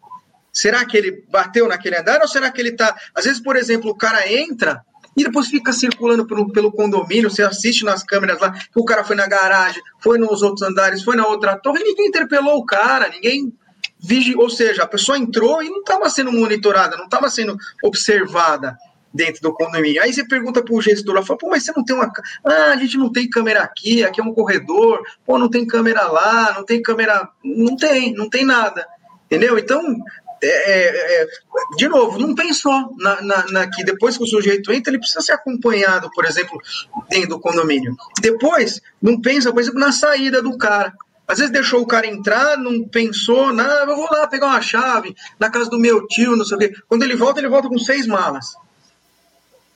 Será 0.52 0.84
que 0.84 0.96
ele 0.96 1.24
bateu 1.30 1.68
naquele 1.68 1.98
andar 1.98 2.20
ou 2.20 2.26
será 2.26 2.50
que 2.50 2.60
ele 2.60 2.70
está. 2.70 2.96
Às 3.14 3.26
vezes, 3.26 3.40
por 3.40 3.54
exemplo, 3.54 3.92
o 3.92 3.94
cara 3.94 4.28
entra 4.28 4.82
e 5.16 5.22
depois 5.22 5.46
fica 5.46 5.72
circulando 5.72 6.26
pelo, 6.26 6.50
pelo 6.50 6.72
condomínio, 6.72 7.30
você 7.30 7.44
assiste 7.44 7.84
nas 7.84 8.02
câmeras 8.02 8.40
lá, 8.40 8.50
que 8.50 8.80
o 8.80 8.84
cara 8.84 9.04
foi 9.04 9.14
na 9.14 9.28
garagem, 9.28 9.80
foi 10.00 10.18
nos 10.18 10.42
outros 10.42 10.68
andares, 10.68 11.04
foi 11.04 11.14
na 11.14 11.26
outra 11.28 11.56
torre, 11.56 11.84
ninguém 11.84 12.08
interpelou 12.08 12.56
o 12.56 12.66
cara, 12.66 13.08
ninguém 13.08 13.52
vigiou, 14.00 14.42
ou 14.42 14.50
seja, 14.50 14.82
a 14.82 14.86
pessoa 14.86 15.16
entrou 15.16 15.62
e 15.62 15.70
não 15.70 15.78
estava 15.78 16.10
sendo 16.10 16.32
monitorada, 16.32 16.96
não 16.96 17.04
estava 17.04 17.30
sendo 17.30 17.56
observada 17.82 18.76
dentro 19.16 19.42
do 19.42 19.52
condomínio. 19.52 20.02
Aí 20.02 20.12
você 20.12 20.26
pergunta 20.26 20.62
para 20.62 20.74
o 20.74 20.80
gestor, 20.80 21.14
lá, 21.14 21.22
fala, 21.24 21.38
pô, 21.38 21.48
mas 21.48 21.64
você 21.64 21.72
não 21.74 21.84
tem 21.84 21.96
uma... 21.96 22.12
Ah, 22.44 22.72
a 22.72 22.76
gente 22.76 22.96
não 22.96 23.10
tem 23.10 23.28
câmera 23.28 23.62
aqui, 23.62 24.04
aqui 24.04 24.20
é 24.20 24.24
um 24.24 24.34
corredor, 24.34 25.02
pô, 25.24 25.38
não 25.38 25.48
tem 25.48 25.66
câmera 25.66 26.06
lá, 26.06 26.54
não 26.54 26.64
tem 26.64 26.82
câmera... 26.82 27.28
Não 27.42 27.76
tem, 27.76 28.14
não 28.14 28.28
tem 28.28 28.44
nada. 28.44 28.86
Entendeu? 29.26 29.58
Então, 29.58 29.82
é, 30.42 30.48
é, 30.48 31.22
é, 31.22 31.26
de 31.76 31.88
novo, 31.88 32.18
não 32.18 32.34
pensou 32.34 32.94
na, 32.98 33.20
na, 33.22 33.46
na, 33.46 33.70
que 33.70 33.82
depois 33.82 34.16
que 34.16 34.24
o 34.24 34.26
sujeito 34.26 34.72
entra, 34.72 34.90
ele 34.90 34.98
precisa 34.98 35.22
ser 35.22 35.32
acompanhado, 35.32 36.10
por 36.14 36.24
exemplo, 36.24 36.60
dentro 37.08 37.30
do 37.30 37.40
condomínio. 37.40 37.96
Depois, 38.20 38.80
não 39.00 39.20
pensa, 39.20 39.52
por 39.52 39.60
exemplo, 39.60 39.80
na 39.80 39.92
saída 39.92 40.42
do 40.42 40.56
cara. 40.58 40.92
Às 41.26 41.38
vezes 41.38 41.52
deixou 41.52 41.80
o 41.80 41.86
cara 41.86 42.06
entrar, 42.06 42.56
não 42.56 42.86
pensou, 42.86 43.52
não, 43.52 43.64
eu 43.64 43.96
vou 43.96 44.08
lá 44.12 44.28
pegar 44.28 44.46
uma 44.46 44.60
chave 44.60 45.16
na 45.40 45.50
casa 45.50 45.68
do 45.68 45.78
meu 45.78 46.06
tio, 46.06 46.36
não 46.36 46.44
sei 46.44 46.56
o 46.56 46.60
quê. 46.60 46.72
Quando 46.86 47.02
ele 47.02 47.16
volta, 47.16 47.40
ele 47.40 47.48
volta 47.48 47.68
com 47.68 47.78
seis 47.78 48.06
malas. 48.06 48.54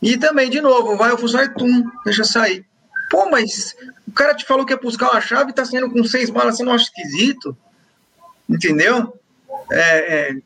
E 0.03 0.17
também, 0.17 0.49
de 0.49 0.61
novo, 0.61 0.97
vai 0.97 1.13
o 1.13 1.19
funcionário, 1.19 1.55
tum, 1.55 1.85
deixa 2.05 2.25
sair. 2.25 2.65
Pô, 3.11 3.29
mas 3.29 3.77
o 4.07 4.13
cara 4.13 4.35
te 4.35 4.45
falou 4.45 4.65
que 4.65 4.73
ia 4.73 4.79
buscar 4.79 5.11
uma 5.11 5.21
chave 5.21 5.51
e 5.51 5.55
tá 5.55 5.65
saindo 5.65 5.91
com 5.91 6.03
seis 6.05 6.31
malas, 6.31 6.57
você 6.57 6.63
não 6.63 6.73
acha 6.73 6.85
esquisito? 6.85 7.57
Entendeu? 8.49 9.21
é, 9.71 10.31
é, 10.31 10.37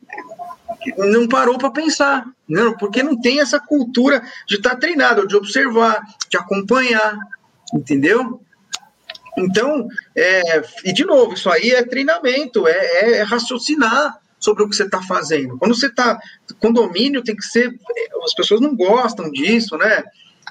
não 0.97 1.27
parou 1.27 1.57
para 1.57 1.71
pensar, 1.71 2.25
não, 2.47 2.75
porque 2.77 3.01
não 3.01 3.19
tem 3.19 3.39
essa 3.39 3.59
cultura 3.59 4.21
de 4.47 4.55
estar 4.55 4.71
tá 4.71 4.75
treinado, 4.75 5.27
de 5.27 5.35
observar, 5.35 6.01
de 6.29 6.37
acompanhar, 6.37 7.17
entendeu? 7.73 8.41
Então, 9.37 9.87
é, 10.15 10.63
e 10.85 10.93
de 10.93 11.03
novo, 11.03 11.33
isso 11.33 11.49
aí 11.49 11.71
é 11.71 11.83
treinamento, 11.83 12.67
é, 12.67 13.19
é 13.19 13.21
raciocinar 13.23 14.17
sobre 14.39 14.63
o 14.63 14.69
que 14.69 14.75
você 14.75 14.83
está 14.83 15.01
fazendo. 15.01 15.57
Quando 15.57 15.75
você 15.75 15.87
está. 15.87 16.19
Condomínio 16.59 17.23
tem 17.23 17.35
que 17.35 17.45
ser. 17.45 17.73
As 18.23 18.33
pessoas 18.33 18.61
não 18.61 18.75
gostam 18.75 19.31
disso, 19.31 19.77
né? 19.77 20.03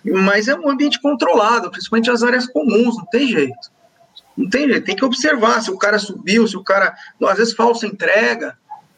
Mas 0.05 0.49
é 0.49 0.55
um 0.55 0.69
ambiente 0.69 1.01
controlado, 1.01 1.71
principalmente 1.71 2.11
as 2.11 2.23
áreas 2.23 2.47
comuns, 2.47 2.97
não 2.97 3.07
tem 3.07 3.29
jeito. 3.29 3.73
Não 4.37 4.51
tem 4.51 4.69
jeito, 4.69 4.85
tem 4.85 4.97
que 4.97 5.05
observar 5.05 5.63
se 5.63 5.71
o 5.71 5.79
cara 5.79 5.99
subiu, 5.99 6.47
se 6.47 6.57
o 6.57 6.63
cara. 6.63 6.95
Às 7.23 7.39
vezes 7.39 7.55
falsa 7.55 7.87
entrega, 7.87 8.57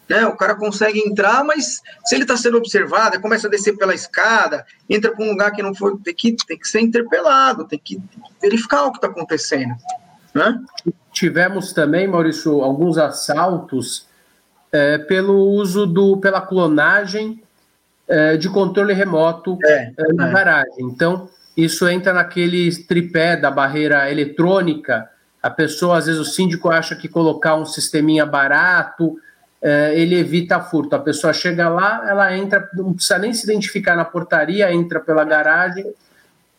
né? 0.09 0.27
O 0.27 0.37
cara 0.37 0.55
consegue 0.55 1.01
entrar, 1.01 1.45
mas 1.45 1.83
se 2.05 2.15
ele 2.15 2.25
está 2.25 2.37
sendo 2.37 2.57
observado, 2.57 3.21
começa 3.21 3.47
a 3.47 3.51
descer 3.51 3.77
pela 3.77 3.95
escada, 3.95 4.65
entra 4.89 5.13
para 5.13 5.25
um 5.25 5.31
lugar 5.31 5.53
que 5.53 5.63
não 5.63 5.75
foi. 5.75 5.97
Tem 5.99 6.15
que, 6.15 6.37
tem 6.47 6.59
que 6.59 6.69
ser 6.69 6.81
interpelado, 6.81 7.67
tem 7.67 7.79
que 7.79 8.01
verificar 8.41 8.85
o 8.85 8.93
que 8.93 8.99
está 8.99 9.09
acontecendo. 9.09 9.75
Né? 10.35 10.61
Tivemos 11.13 11.73
também, 11.73 12.07
Maurício, 12.07 12.63
alguns 12.63 12.99
assaltos 12.99 14.07
é, 14.73 14.99
pelo 14.99 15.35
uso 15.35 15.87
do, 15.87 16.17
pela 16.19 16.41
clonagem 16.41 17.43
é, 18.09 18.37
de 18.37 18.49
controle 18.49 18.93
remoto 18.93 19.59
é, 19.65 19.93
é 19.97 20.13
na 20.13 20.29
é. 20.29 20.33
garagem. 20.33 20.85
Então, 20.85 21.29
isso 21.57 21.89
entra 21.89 22.13
naquele 22.13 22.71
tripé 22.85 23.37
da 23.37 23.51
barreira 23.51 24.11
eletrônica. 24.11 25.09
A 25.43 25.51
pessoa, 25.51 25.99
às 25.99 26.07
vezes, 26.07 26.21
o 26.21 26.25
síndico 26.25 26.71
acha 26.71 26.95
que 26.95 27.09
colocar 27.09 27.57
um 27.57 27.65
sisteminha 27.65 28.27
barato, 28.27 29.17
é, 29.63 29.99
ele 29.99 30.15
evita 30.17 30.61
furto. 30.61 30.95
A 30.95 30.99
pessoa 30.99 31.33
chega 31.33 31.69
lá, 31.69 32.05
ela 32.09 32.37
entra, 32.37 32.69
não 32.75 32.93
precisa 32.93 33.19
nem 33.19 33.33
se 33.33 33.45
identificar 33.45 33.97
na 33.97 34.05
portaria, 34.05 34.73
entra 34.73 35.01
pela 35.01 35.25
garagem, 35.25 35.93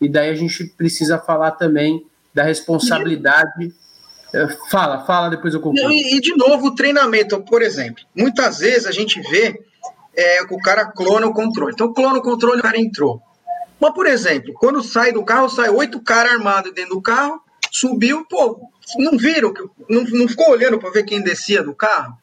e 0.00 0.08
daí 0.08 0.30
a 0.30 0.34
gente 0.34 0.64
precisa 0.64 1.18
falar 1.18 1.52
também 1.52 2.04
da 2.34 2.42
responsabilidade. 2.42 3.72
É, 4.32 4.48
fala, 4.70 5.04
fala, 5.04 5.30
depois 5.30 5.54
eu 5.54 5.60
concluo. 5.60 5.90
E, 5.90 6.16
e, 6.16 6.20
de 6.20 6.36
novo, 6.36 6.68
o 6.68 6.74
treinamento, 6.74 7.40
por 7.42 7.62
exemplo. 7.62 8.04
Muitas 8.14 8.58
vezes 8.58 8.86
a 8.86 8.92
gente 8.92 9.20
vê 9.20 9.60
é, 10.14 10.44
que 10.44 10.54
o 10.54 10.58
cara 10.58 10.86
clona 10.86 11.26
o 11.26 11.32
controle. 11.32 11.72
Então, 11.72 11.92
clona 11.92 12.18
o 12.18 12.22
controle, 12.22 12.60
o 12.60 12.62
cara 12.62 12.78
entrou. 12.78 13.22
Mas, 13.80 13.94
por 13.94 14.06
exemplo, 14.06 14.52
quando 14.54 14.82
sai 14.82 15.12
do 15.12 15.24
carro, 15.24 15.48
sai 15.48 15.70
oito 15.70 16.00
caras 16.00 16.32
armados 16.32 16.74
dentro 16.74 16.96
do 16.96 17.02
carro, 17.02 17.40
subiu, 17.70 18.26
pô, 18.28 18.60
não 18.98 19.16
viram, 19.16 19.52
não, 19.88 20.02
não 20.02 20.28
ficou 20.28 20.50
olhando 20.50 20.78
para 20.78 20.90
ver 20.90 21.04
quem 21.04 21.20
descia 21.20 21.62
do 21.62 21.74
carro? 21.74 22.18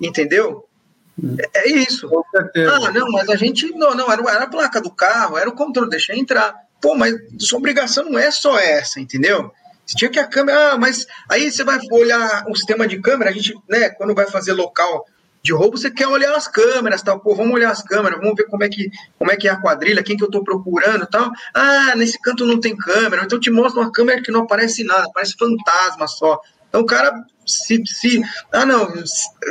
Entendeu? 0.00 0.66
É, 1.54 1.60
é 1.60 1.68
isso. 1.68 2.10
Ah, 2.34 2.90
não, 2.90 3.10
mas 3.12 3.28
a 3.28 3.36
gente. 3.36 3.70
Não, 3.72 3.94
não, 3.94 4.10
era, 4.10 4.22
era 4.30 4.44
a 4.44 4.50
placa 4.50 4.80
do 4.80 4.90
carro, 4.90 5.38
era 5.38 5.48
o 5.48 5.54
controle, 5.54 5.90
deixa 5.90 6.16
entrar. 6.16 6.54
Pô, 6.80 6.96
mas 6.96 7.14
sua 7.38 7.58
obrigação 7.58 8.10
não 8.10 8.18
é 8.18 8.30
só 8.30 8.58
essa, 8.58 8.98
entendeu? 8.98 9.52
Tinha 9.86 10.10
que 10.10 10.18
a 10.18 10.26
câmera. 10.26 10.72
Ah, 10.72 10.78
mas 10.78 11.06
aí 11.28 11.50
você 11.50 11.64
vai 11.64 11.78
olhar 11.90 12.44
o 12.48 12.54
sistema 12.54 12.86
de 12.86 13.00
câmera, 13.00 13.30
a 13.30 13.32
gente, 13.32 13.54
né, 13.68 13.90
quando 13.90 14.14
vai 14.14 14.26
fazer 14.30 14.52
local 14.52 15.06
de 15.42 15.52
roubo, 15.52 15.76
você 15.76 15.90
quer 15.90 16.06
olhar 16.06 16.34
as 16.34 16.46
câmeras, 16.46 17.02
tal. 17.02 17.18
Pô, 17.18 17.34
vamos 17.34 17.52
olhar 17.52 17.70
as 17.70 17.82
câmeras, 17.82 18.18
vamos 18.20 18.36
ver 18.36 18.44
como 18.44 18.62
é 18.62 18.68
que, 18.68 18.88
como 19.18 19.30
é, 19.30 19.36
que 19.36 19.48
é 19.48 19.50
a 19.50 19.60
quadrilha, 19.60 20.02
quem 20.02 20.16
que 20.16 20.22
eu 20.22 20.30
tô 20.30 20.44
procurando 20.44 21.04
tal. 21.06 21.30
Ah, 21.52 21.94
nesse 21.96 22.20
canto 22.20 22.46
não 22.46 22.60
tem 22.60 22.76
câmera, 22.76 23.24
então 23.24 23.40
te 23.40 23.50
mostra 23.50 23.80
uma 23.80 23.90
câmera 23.90 24.22
que 24.22 24.30
não 24.30 24.42
aparece 24.42 24.84
nada, 24.84 25.10
parece 25.12 25.34
fantasma 25.36 26.06
só. 26.06 26.40
Então 26.68 26.82
o 26.82 26.86
cara 26.86 27.12
se, 27.44 27.82
se 27.86 28.22
ah 28.52 28.64
não, 28.64 28.88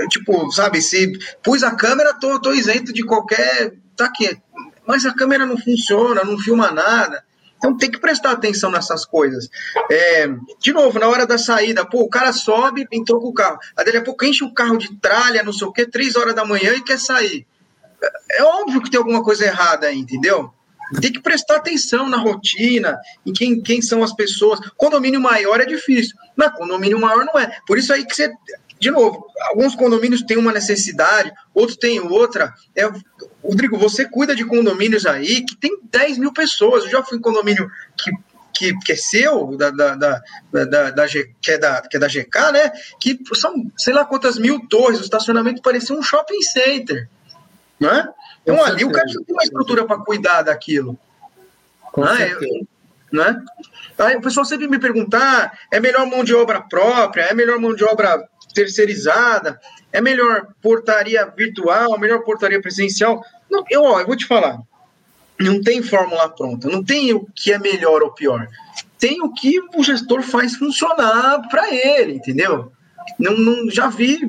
tipo, 0.10 0.50
sabe, 0.52 0.82
se 0.82 1.12
pus 1.44 1.62
a 1.62 1.76
câmera, 1.76 2.13
tô, 2.13 2.39
tô 2.39 2.54
isento 2.54 2.94
de 2.94 3.04
qualquer, 3.04 3.74
tá 3.96 4.06
aqui, 4.06 4.38
mas 4.88 5.06
a 5.06 5.13
câmera 5.13 5.46
não 5.46 5.58
funciona, 5.58 6.24
não 6.24 6.38
filma 6.38 6.72
nada. 6.72 7.24
Então 7.62 7.78
tem 7.78 7.91
que 7.91 8.00
prestar 8.00 8.32
atenção 8.32 8.71
nessas 8.71 9.06
coisas. 9.06 9.47
É, 9.89 10.28
de 10.60 10.74
novo, 10.74 10.97
na 10.97 11.08
hora 11.08 11.28
da 11.28 11.38
saída, 11.38 11.86
pô, 11.86 12.02
o 12.02 12.10
cara 12.10 12.34
sobe, 12.34 12.88
entrou 12.91 13.21
com 13.21 13.28
o 13.28 13.34
carro. 13.34 13.60
Aí 13.78 13.86
daqui 13.86 13.97
a 13.97 14.04
pouco 14.04 14.26
enche 14.26 14.43
o 14.43 14.52
carro 14.52 14.78
de 14.78 14.95
tralha, 14.95 15.43
não 15.43 15.54
sei 15.54 15.67
o 15.67 15.71
quê, 15.71 15.86
três 15.86 16.15
horas 16.15 16.34
da 16.34 16.43
manhã 16.43 16.74
e 16.74 16.82
quer 16.82 16.97
sair. 16.97 17.45
É 18.32 18.43
óbvio 18.43 18.82
que 18.82 18.89
tem 18.89 18.97
alguma 18.97 19.24
coisa 19.24 19.45
errada 19.45 19.86
aí, 19.86 20.00
entendeu? 20.00 20.52
Tem 21.00 21.12
que 21.12 21.21
prestar 21.21 21.58
atenção 21.58 22.10
na 22.10 22.17
rotina, 22.17 23.00
em 23.24 23.32
quem, 23.32 23.62
quem 23.62 23.80
são 23.80 24.04
as 24.04 24.12
pessoas. 24.12 24.60
Condomínio 24.76 25.21
maior 25.21 25.62
é 25.62 25.65
difícil, 25.65 26.17
mas 26.36 26.52
condomínio 26.54 27.00
maior 27.00 27.24
não 27.24 27.39
é. 27.39 27.60
Por 27.67 27.78
isso 27.78 27.93
aí 27.93 28.04
que 28.04 28.15
você. 28.15 28.34
De 28.82 28.89
novo, 28.89 29.28
alguns 29.41 29.76
condomínios 29.76 30.24
têm 30.24 30.38
uma 30.38 30.52
necessidade, 30.52 31.32
outros 31.54 31.78
têm 31.78 32.00
outra. 32.00 32.52
É, 32.76 32.89
Rodrigo, 33.44 33.78
você 33.78 34.06
cuida 34.06 34.36
de 34.36 34.44
condomínios 34.44 35.06
aí 35.06 35.46
que 35.46 35.56
tem 35.56 35.78
10 35.84 36.17
mil 36.17 36.34
pessoas. 36.34 36.86
Eu 36.86 36.89
já 36.89 37.04
fui 37.04 37.20
em 37.20 37.22
condomínio 37.22 37.70
que 37.96 38.12
que, 38.54 38.78
que, 38.80 38.91
é 38.91 38.96
seu, 38.96 39.56
da, 39.58 39.72
da, 39.72 39.96
da, 39.96 40.22
da, 40.65 40.91
da 40.91 41.08
G, 41.08 41.32
que, 41.41 41.52
é 41.52 41.58
da, 41.58 41.82
que 41.82 41.98
é 41.98 42.00
da 42.00 42.08
GK, 42.08 42.52
né? 42.52 42.72
Que 43.00 43.17
são 43.34 43.72
sei 43.76 43.91
lá 43.91 44.06
quantas 44.06 44.38
mil 44.38 44.67
torres, 44.67 45.00
o 45.00 45.04
estacionamento 45.04 45.62
parecia 45.63 45.96
um 45.96 46.04
shopping 46.04 46.41
center. 46.41 47.08
Né? 47.80 48.08
Então 48.44 48.63
ali 48.63 48.84
o 48.84 48.91
cara 48.91 49.08
já 49.08 49.20
tem 49.26 49.34
uma 49.34 49.44
estrutura 49.44 49.86
para 49.86 49.98
cuidar 49.98 50.44
daquilo. 50.44 51.00
Com 51.91 52.02
né? 52.02 52.36
né? 53.12 53.44
Aí 53.98 54.15
o 54.17 54.22
pessoal 54.22 54.46
sempre 54.46 54.67
me 54.67 54.78
perguntar: 54.78 55.58
é 55.72 55.80
melhor 55.80 56.06
mão 56.06 56.24
de 56.24 56.36
obra 56.36 56.62
própria? 56.62 57.24
É 57.24 57.34
melhor 57.34 57.58
mão 57.58 57.74
de 57.74 57.84
obra 57.84 58.28
terceirizada? 58.53 59.59
É 59.91 60.01
melhor 60.01 60.47
portaria 60.61 61.25
virtual? 61.25 61.99
Melhor 61.99 62.23
portaria 62.23 62.61
presencial? 62.61 63.23
Não, 63.49 63.63
eu, 63.69 63.83
ó, 63.83 63.99
eu 63.99 64.07
vou 64.07 64.15
te 64.15 64.25
falar. 64.25 64.59
Não 65.39 65.61
tem 65.61 65.81
fórmula 65.81 66.29
pronta. 66.29 66.69
Não 66.69 66.83
tem 66.83 67.13
o 67.13 67.25
que 67.35 67.51
é 67.51 67.57
melhor 67.57 68.03
ou 68.03 68.13
pior. 68.13 68.47
Tem 68.99 69.21
o 69.21 69.33
que 69.33 69.59
o 69.75 69.83
gestor 69.83 70.21
faz 70.21 70.55
funcionar 70.55 71.47
para 71.49 71.73
ele, 71.73 72.13
entendeu? 72.13 72.71
Não, 73.17 73.35
não, 73.35 73.69
já 73.69 73.87
vi 73.87 74.19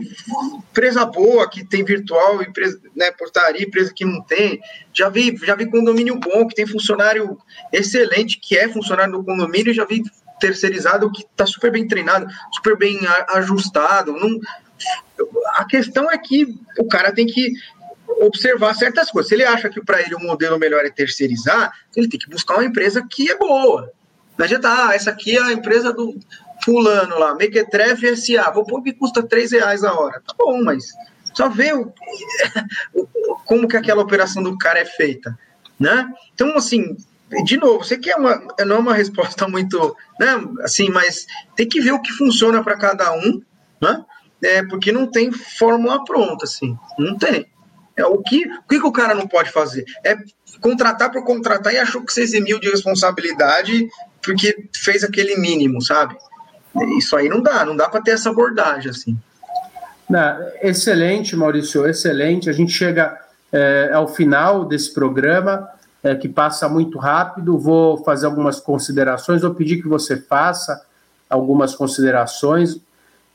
empresa 0.70 1.04
boa 1.04 1.48
que 1.48 1.64
tem 1.64 1.85
virtual, 1.85 2.42
empresa, 2.42 2.80
né, 2.96 3.11
portaria, 3.12 3.66
empresa 3.66 3.92
que 3.94 4.04
não 4.04 4.22
tem. 4.22 4.61
Já 4.92 5.08
vi, 5.08 5.37
já 5.44 5.54
vi 5.54 5.70
condomínio 5.70 6.18
bom 6.18 6.46
que 6.46 6.54
tem 6.54 6.66
funcionário 6.66 7.37
excelente, 7.72 8.38
que 8.40 8.56
é 8.56 8.68
funcionário 8.68 9.12
do 9.12 9.24
condomínio, 9.24 9.74
já 9.74 9.85
vi 9.85 10.02
terceirizado 10.42 11.11
que 11.12 11.22
está 11.22 11.46
super 11.46 11.70
bem 11.70 11.87
treinado, 11.87 12.26
super 12.52 12.76
bem 12.76 12.98
ajustado. 13.28 14.12
Não, 14.12 14.40
a 15.55 15.64
questão 15.64 16.11
é 16.11 16.18
que 16.18 16.59
o 16.78 16.88
cara 16.88 17.12
tem 17.12 17.26
que 17.26 17.52
observar 18.20 18.74
certas 18.74 19.11
coisas. 19.11 19.28
Se 19.28 19.35
ele 19.37 19.44
acha 19.44 19.70
que 19.70 19.81
para 19.81 20.00
ele 20.00 20.16
o 20.16 20.20
modelo 20.20 20.59
melhor 20.59 20.85
é 20.85 20.90
terceirizar, 20.90 21.72
ele 21.96 22.09
tem 22.09 22.18
que 22.18 22.28
buscar 22.28 22.55
uma 22.55 22.64
empresa 22.64 23.07
que 23.09 23.31
é 23.31 23.38
boa. 23.38 23.92
Não 24.37 24.44
adianta, 24.44 24.68
ah, 24.68 24.94
essa 24.94 25.11
aqui 25.11 25.37
é 25.37 25.42
a 25.42 25.52
empresa 25.52 25.92
do, 25.92 26.18
fulano 26.64 27.18
lá, 27.18 27.35
Mequetrefe 27.35 28.16
SA, 28.16 28.50
vou 28.50 28.64
pôr 28.64 28.83
que 28.83 28.92
custa 28.92 29.22
3 29.22 29.52
reais 29.52 29.85
a 29.85 29.92
hora. 29.92 30.20
Tá 30.26 30.35
bom, 30.37 30.62
mas 30.62 30.92
só 31.35 31.48
vê 31.48 31.72
o, 31.74 31.92
como 33.44 33.68
que 33.68 33.76
aquela 33.76 34.02
operação 34.02 34.42
do 34.42 34.57
cara 34.59 34.81
é 34.81 34.85
feita, 34.85 35.38
né? 35.78 36.09
Então, 36.35 36.57
assim, 36.57 36.96
de 37.45 37.57
novo, 37.57 37.85
você 37.85 37.97
quer 37.97 38.16
uma, 38.16 38.42
não 38.66 38.77
é 38.77 38.79
uma 38.79 38.95
resposta 38.95 39.49
muito, 39.49 39.97
né, 40.21 40.29
assim, 40.62 40.90
mas 40.90 41.27
tem 41.57 41.68
que 41.68 41.81
ver 41.81 41.92
o 41.92 42.03
que 42.03 42.12
funciona 42.12 42.62
para 42.62 42.77
cada 42.77 43.12
um, 43.14 43.40
né? 43.81 44.05
É, 44.45 44.62
porque 44.64 44.90
não 44.90 45.07
tem 45.07 45.31
fórmula 45.31 46.05
pronta, 46.05 46.45
assim, 46.45 46.77
não 46.99 47.16
tem. 47.16 47.47
É, 47.97 48.05
o, 48.05 48.18
que, 48.18 48.47
o 48.47 48.68
que, 48.68 48.81
que 48.81 48.87
o 48.87 48.92
cara 48.92 49.14
não 49.14 49.29
pode 49.29 49.51
fazer? 49.51 49.85
É 50.05 50.16
contratar 50.61 51.11
por 51.11 51.25
contratar 51.25 51.73
e 51.73 51.79
achou 51.79 52.05
que 52.05 52.12
você 52.12 52.23
eximiu 52.23 52.59
de 52.59 52.71
responsabilidade 52.71 53.88
porque 54.23 54.68
fez 54.75 55.05
aquele 55.05 55.37
mínimo, 55.37 55.81
sabe? 55.83 56.16
Isso 56.97 57.16
aí 57.16 57.29
não 57.29 57.42
dá, 57.42 57.64
não 57.64 57.77
dá 57.77 57.88
para 57.88 58.01
ter 58.01 58.12
essa 58.12 58.31
abordagem 58.31 58.90
assim. 58.90 59.18
Não, 60.09 60.37
excelente, 60.61 61.37
Maurício, 61.37 61.87
excelente. 61.87 62.49
A 62.49 62.53
gente 62.53 62.73
chega 62.73 63.18
é, 63.53 63.90
ao 63.92 64.09
final 64.09 64.64
desse 64.64 64.92
programa, 64.92 65.68
é, 66.03 66.15
que 66.15 66.29
passa 66.29 66.69
muito 66.69 66.99
rápido. 66.99 67.59
Vou 67.59 67.99
fazer 68.05 68.27
algumas 68.27 68.61
considerações, 68.61 69.43
vou 69.43 69.55
pedir 69.55 69.81
que 69.81 69.88
você 69.88 70.17
faça 70.17 70.85
algumas 71.29 71.75
considerações, 71.75 72.79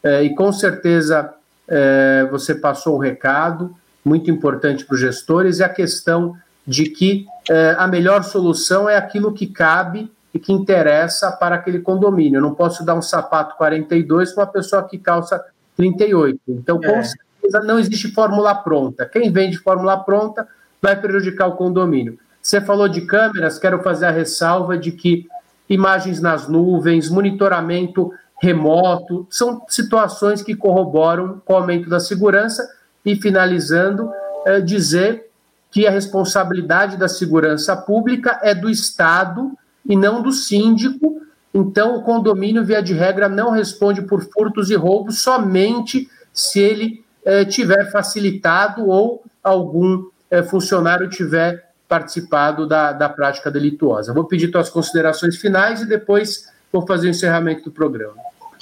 é, 0.04 0.24
e 0.24 0.36
com 0.36 0.52
certeza 0.52 1.34
é, 1.68 2.28
você 2.30 2.54
passou 2.54 2.96
o 2.96 3.00
recado, 3.00 3.76
muito 4.06 4.30
importante 4.30 4.86
para 4.86 4.94
os 4.94 5.02
gestores, 5.02 5.60
e 5.60 5.64
a 5.64 5.70
questão 5.70 6.36
de 6.66 6.86
que 6.90 7.26
é, 7.50 7.76
a 7.78 7.88
melhor 7.88 8.24
solução 8.24 8.88
é 8.88 8.96
aquilo 8.96 9.34
que 9.34 9.48
cabe 9.48 10.12
e 10.34 10.40
que 10.40 10.54
interessa 10.54 11.32
para 11.32 11.56
aquele 11.56 11.80
condomínio. 11.80 12.38
Eu 12.38 12.42
não 12.42 12.54
posso 12.54 12.86
dar 12.86 12.94
um 12.94 13.02
sapato 13.02 13.56
42 13.58 14.34
para 14.34 14.44
uma 14.44 14.52
pessoa 14.52 14.84
que 14.84 14.98
calça 14.98 15.44
38. 15.76 16.40
Então, 16.48 16.80
com 16.80 16.88
é. 16.88 17.04
certeza, 17.04 17.60
não 17.66 17.80
existe 17.80 18.12
fórmula 18.12 18.54
pronta. 18.54 19.06
Quem 19.06 19.32
vende 19.32 19.58
fórmula 19.58 19.98
pronta 19.98 20.48
vai 20.82 21.00
prejudicar 21.00 21.48
o 21.48 21.56
condomínio. 21.56 22.20
Você 22.48 22.62
falou 22.62 22.88
de 22.88 23.02
câmeras, 23.02 23.60
quero 23.60 23.84
fazer 23.84 24.06
a 24.06 24.10
ressalva 24.10 24.78
de 24.78 24.94
que 24.94 25.28
imagens 25.70 26.22
nas 26.22 26.48
nuvens, 26.48 27.10
monitoramento 27.10 28.10
remoto, 28.42 29.28
são 29.30 29.66
situações 29.68 30.42
que 30.42 30.56
corroboram 30.56 31.42
com 31.44 31.52
o 31.52 31.56
aumento 31.58 31.90
da 31.90 32.00
segurança. 32.00 32.66
E 33.06 33.18
finalizando, 33.18 34.10
é 34.46 34.62
dizer 34.62 35.30
que 35.70 35.86
a 35.86 35.92
responsabilidade 35.92 36.96
da 36.96 37.10
segurança 37.10 37.76
pública 37.76 38.40
é 38.42 38.56
do 38.56 38.70
Estado 38.70 39.52
e 39.86 39.98
não 39.98 40.22
do 40.22 40.32
síndico. 40.32 41.22
Então, 41.54 41.98
o 41.98 42.02
condomínio, 42.02 42.64
via 42.64 42.82
de 42.82 42.94
regra, 42.94 43.28
não 43.28 43.52
responde 43.52 44.04
por 44.04 44.24
furtos 44.24 44.70
e 44.70 44.76
roubos 44.76 45.22
somente 45.22 46.10
se 46.32 46.62
ele 46.62 47.04
eh, 47.26 47.44
tiver 47.44 47.92
facilitado 47.92 48.88
ou 48.88 49.22
algum 49.44 50.06
eh, 50.32 50.44
funcionário 50.44 51.10
tiver 51.10 51.67
participado 51.88 52.68
da, 52.68 52.92
da 52.92 53.10
prática 53.10 53.50
delituosa. 53.50 54.14
Vou 54.14 54.26
pedir 54.26 54.50
tuas 54.50 54.70
considerações 54.70 55.38
finais 55.38 55.82
e 55.82 55.86
depois 55.86 56.50
vou 56.72 56.86
fazer 56.86 57.08
o 57.08 57.12
encerramento 57.12 57.64
do 57.64 57.72
programa. 57.72 58.16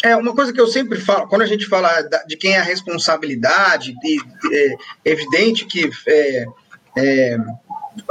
É, 0.04 0.16
uma 0.16 0.36
coisa 0.36 0.54
que 0.54 0.62
eu 0.62 0.68
sempre 0.68 1.00
falo, 1.00 1.28
quando 1.28 1.42
a 1.42 1.48
gente 1.48 1.66
fala 1.66 1.90
de 2.28 2.38
quem 2.38 2.54
é 2.54 2.60
a 2.60 2.64
responsabilidade, 2.64 3.96
de, 4.00 4.20
é 4.54 4.76
evidente 5.12 5.66
que 5.66 5.90
é, 6.08 6.46
é, 6.98 7.38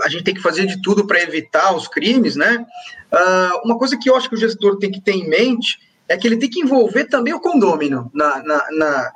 a 0.03 0.09
gente 0.09 0.25
tem 0.25 0.35
que 0.35 0.43
fazer 0.43 0.67
de 0.67 0.81
tudo 0.83 1.07
para 1.07 1.23
evitar 1.23 1.75
os 1.75 1.87
crimes, 1.87 2.37
né? 2.37 2.67
Uh, 3.13 3.65
uma 3.65 3.79
coisa 3.79 3.97
que 3.97 4.11
eu 4.11 4.17
acho 4.17 4.29
que 4.29 4.35
o 4.35 4.39
gestor 4.39 4.79
tem 4.79 4.91
que 4.91 5.01
ter 5.01 5.13
em 5.13 5.29
mente 5.29 5.79
é 6.09 6.17
que 6.17 6.27
ele 6.27 6.37
tem 6.37 6.51
que 6.51 6.61
envolver 6.61 7.05
também 7.05 7.33
o 7.33 7.41
condômino 7.41 8.11
na, 8.13 8.43
na, 8.43 8.67
na 8.73 9.13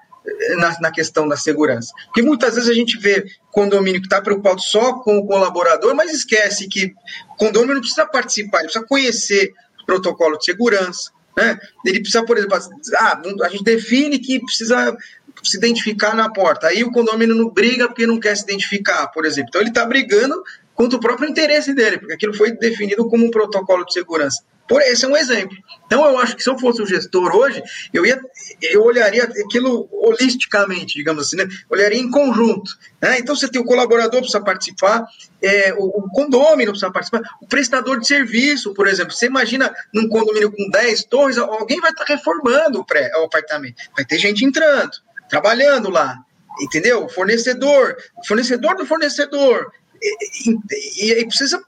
na, 0.56 0.80
na, 0.80 0.90
questão 0.90 1.28
da 1.28 1.36
segurança. 1.36 1.92
Porque 2.06 2.22
muitas 2.22 2.54
vezes 2.54 2.70
a 2.70 2.74
gente 2.74 2.98
vê 2.98 3.26
condomínio 3.50 4.00
que 4.00 4.06
está 4.06 4.20
preocupado 4.20 4.60
só 4.60 4.94
com 4.94 5.18
o 5.18 5.26
colaborador, 5.26 5.94
mas 5.94 6.12
esquece 6.12 6.68
que 6.68 6.94
o 7.32 7.36
condomínio 7.36 7.74
não 7.74 7.80
precisa 7.80 8.06
participar, 8.06 8.58
ele 8.58 8.66
precisa 8.66 8.86
conhecer 8.86 9.52
o 9.82 9.86
protocolo 9.86 10.38
de 10.38 10.44
segurança. 10.44 11.10
Né? 11.36 11.58
Ele 11.84 12.00
precisa, 12.00 12.24
por 12.24 12.36
exemplo, 12.36 12.58
ah, 12.96 13.22
a 13.42 13.48
gente 13.48 13.62
define 13.62 14.18
que 14.18 14.40
precisa 14.40 14.96
se 15.42 15.56
identificar 15.56 16.14
na 16.14 16.30
porta. 16.30 16.66
Aí 16.66 16.82
o 16.82 16.90
condomínio 16.90 17.34
não 17.34 17.48
briga 17.48 17.86
porque 17.86 18.06
não 18.06 18.18
quer 18.18 18.36
se 18.36 18.42
identificar, 18.42 19.06
por 19.08 19.24
exemplo. 19.24 19.48
Então 19.48 19.60
ele 19.60 19.70
está 19.70 19.86
brigando 19.86 20.42
contra 20.74 20.96
o 20.96 21.00
próprio 21.00 21.28
interesse 21.28 21.74
dele, 21.74 21.98
porque 21.98 22.14
aquilo 22.14 22.34
foi 22.34 22.52
definido 22.52 23.08
como 23.08 23.24
um 23.24 23.30
protocolo 23.30 23.84
de 23.84 23.92
segurança. 23.92 24.42
Por 24.68 24.82
esse 24.82 25.04
é 25.04 25.08
um 25.08 25.16
exemplo. 25.16 25.56
Então 25.86 26.04
eu 26.04 26.18
acho 26.18 26.36
que 26.36 26.42
se 26.42 26.50
eu 26.50 26.58
fosse 26.58 26.82
o 26.82 26.86
gestor 26.86 27.34
hoje, 27.34 27.62
eu 27.92 28.04
ia, 28.04 28.20
eu 28.60 28.84
olharia 28.84 29.24
aquilo 29.24 29.88
holisticamente, 29.90 30.94
digamos 30.94 31.26
assim, 31.26 31.36
né? 31.36 31.48
olharia 31.70 31.98
em 31.98 32.10
conjunto. 32.10 32.70
Né? 33.00 33.18
Então 33.18 33.34
você 33.34 33.48
tem 33.48 33.60
o 33.60 33.64
colaborador 33.64 34.20
precisa 34.20 34.42
participar, 34.42 35.06
é, 35.42 35.72
o, 35.72 35.86
o 35.86 36.10
condomínio 36.10 36.72
precisa 36.72 36.92
participar, 36.92 37.22
o 37.40 37.46
prestador 37.46 37.98
de 37.98 38.06
serviço, 38.06 38.74
por 38.74 38.86
exemplo. 38.86 39.12
Você 39.12 39.26
imagina 39.26 39.74
num 39.94 40.08
condomínio 40.08 40.52
com 40.52 40.68
10 40.70 41.04
torres, 41.04 41.38
alguém 41.38 41.80
vai 41.80 41.90
estar 41.90 42.04
reformando 42.04 42.80
o, 42.80 42.84
pré, 42.84 43.10
o 43.16 43.24
apartamento, 43.24 43.76
vai 43.96 44.04
ter 44.04 44.18
gente 44.18 44.44
entrando, 44.44 44.92
trabalhando 45.30 45.88
lá, 45.88 46.18
entendeu? 46.60 47.08
Fornecedor, 47.08 47.96
fornecedor 48.26 48.76
do 48.76 48.84
fornecedor, 48.84 49.72
e, 50.00 51.12
e, 51.12 51.26
precisa 51.26 51.62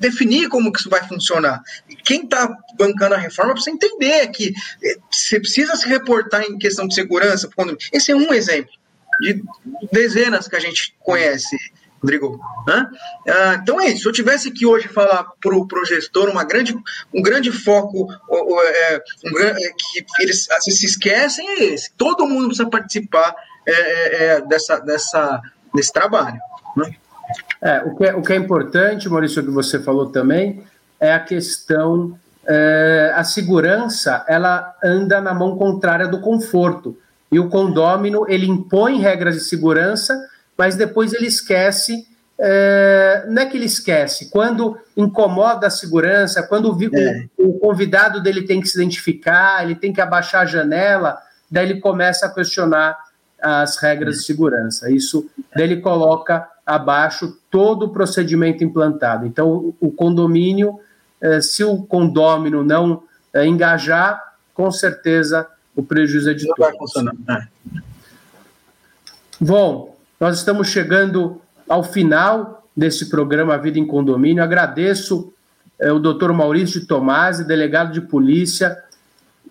definir 0.00 0.48
como 0.48 0.72
que 0.72 0.80
isso 0.80 0.90
vai 0.90 1.06
funcionar. 1.06 1.62
Quem 2.04 2.24
está 2.24 2.48
bancando 2.76 3.14
a 3.14 3.18
reforma 3.18 3.52
precisa 3.52 3.74
entender 3.74 4.28
que 4.28 4.52
eh, 4.82 4.96
você 5.10 5.38
precisa 5.38 5.76
se 5.76 5.88
reportar 5.88 6.42
em 6.42 6.58
questão 6.58 6.86
de 6.86 6.94
segurança. 6.94 7.48
Esse 7.92 8.12
é 8.12 8.16
um 8.16 8.32
exemplo 8.32 8.70
de 9.20 9.42
dezenas 9.92 10.48
que 10.48 10.56
a 10.56 10.60
gente 10.60 10.94
conhece, 11.00 11.56
Rodrigo. 12.00 12.40
Ah, 12.68 13.58
então 13.60 13.80
é 13.80 13.88
isso. 13.88 14.02
Se 14.02 14.08
eu 14.08 14.12
tivesse 14.12 14.50
que 14.50 14.64
hoje 14.64 14.88
falar 14.88 15.24
para 15.40 15.54
o 15.54 15.84
gestor 15.84 16.28
uma 16.28 16.44
grande, 16.44 16.76
um 17.12 17.22
grande 17.22 17.50
foco 17.50 18.08
é, 18.30 19.02
um, 19.26 19.38
é, 19.40 19.54
que 19.54 20.04
eles 20.20 20.46
vezes 20.46 20.80
se 20.80 20.86
esquecem 20.86 21.48
é 21.48 21.64
esse. 21.64 21.90
Todo 21.96 22.26
mundo 22.26 22.48
precisa 22.48 22.68
participar 22.68 23.34
é, 23.66 23.72
é, 23.72 24.24
é 24.24 24.40
dessa, 24.42 24.78
dessa, 24.78 25.42
desse 25.74 25.92
trabalho. 25.92 26.38
Né? 26.76 26.96
É, 27.60 27.82
o, 27.82 27.96
que 27.96 28.04
é, 28.04 28.14
o 28.14 28.22
que 28.22 28.32
é 28.32 28.36
importante, 28.36 29.08
Maurício, 29.08 29.42
que 29.42 29.50
você 29.50 29.78
falou 29.78 30.06
também, 30.06 30.62
é 31.00 31.12
a 31.12 31.20
questão. 31.20 32.18
É, 32.46 33.12
a 33.14 33.24
segurança 33.24 34.24
ela 34.26 34.74
anda 34.82 35.20
na 35.20 35.34
mão 35.34 35.56
contrária 35.56 36.08
do 36.08 36.20
conforto. 36.20 36.96
E 37.30 37.38
o 37.38 37.48
condômino 37.48 38.24
ele 38.28 38.46
impõe 38.46 38.98
regras 38.98 39.34
de 39.34 39.42
segurança, 39.42 40.18
mas 40.56 40.76
depois 40.76 41.12
ele 41.12 41.26
esquece. 41.26 42.06
É, 42.40 43.26
não 43.28 43.42
é 43.42 43.46
que 43.46 43.56
ele 43.56 43.66
esquece, 43.66 44.30
quando 44.30 44.78
incomoda 44.96 45.66
a 45.66 45.70
segurança, 45.70 46.40
quando 46.40 46.72
o, 46.72 46.96
é. 46.96 47.26
o, 47.36 47.48
o 47.48 47.58
convidado 47.58 48.22
dele 48.22 48.42
tem 48.42 48.60
que 48.60 48.68
se 48.68 48.80
identificar, 48.80 49.64
ele 49.64 49.74
tem 49.74 49.92
que 49.92 50.00
abaixar 50.00 50.42
a 50.42 50.46
janela, 50.46 51.18
daí 51.50 51.68
ele 51.68 51.80
começa 51.80 52.26
a 52.26 52.32
questionar 52.32 52.96
as 53.40 53.76
regras 53.76 54.16
de 54.16 54.24
segurança. 54.24 54.90
Isso 54.90 55.28
ele 55.56 55.76
coloca 55.76 56.48
abaixo 56.66 57.38
todo 57.50 57.84
o 57.84 57.88
procedimento 57.88 58.62
implantado. 58.62 59.26
Então, 59.26 59.74
o 59.80 59.90
condomínio, 59.90 60.78
eh, 61.20 61.40
se 61.40 61.64
o 61.64 61.82
condômino 61.82 62.62
não 62.62 63.02
eh, 63.32 63.46
engajar, 63.46 64.34
com 64.52 64.70
certeza 64.70 65.46
o 65.74 65.82
prejuízo 65.82 66.30
é 66.30 66.34
de 66.34 66.46
todos. 66.46 66.58
Vai 66.58 66.76
funcionar. 66.76 67.14
É. 67.28 67.46
Bom, 69.40 69.96
nós 70.18 70.36
estamos 70.36 70.68
chegando 70.68 71.40
ao 71.68 71.84
final 71.84 72.66
desse 72.76 73.08
programa 73.08 73.56
Vida 73.56 73.78
em 73.78 73.86
Condomínio. 73.86 74.42
Agradeço 74.42 75.32
eh, 75.78 75.92
o 75.92 75.98
doutor 75.98 76.32
Maurício 76.32 76.80
de 76.80 76.86
Tomasi, 76.86 77.44
delegado 77.44 77.92
de 77.92 78.00
polícia, 78.00 78.82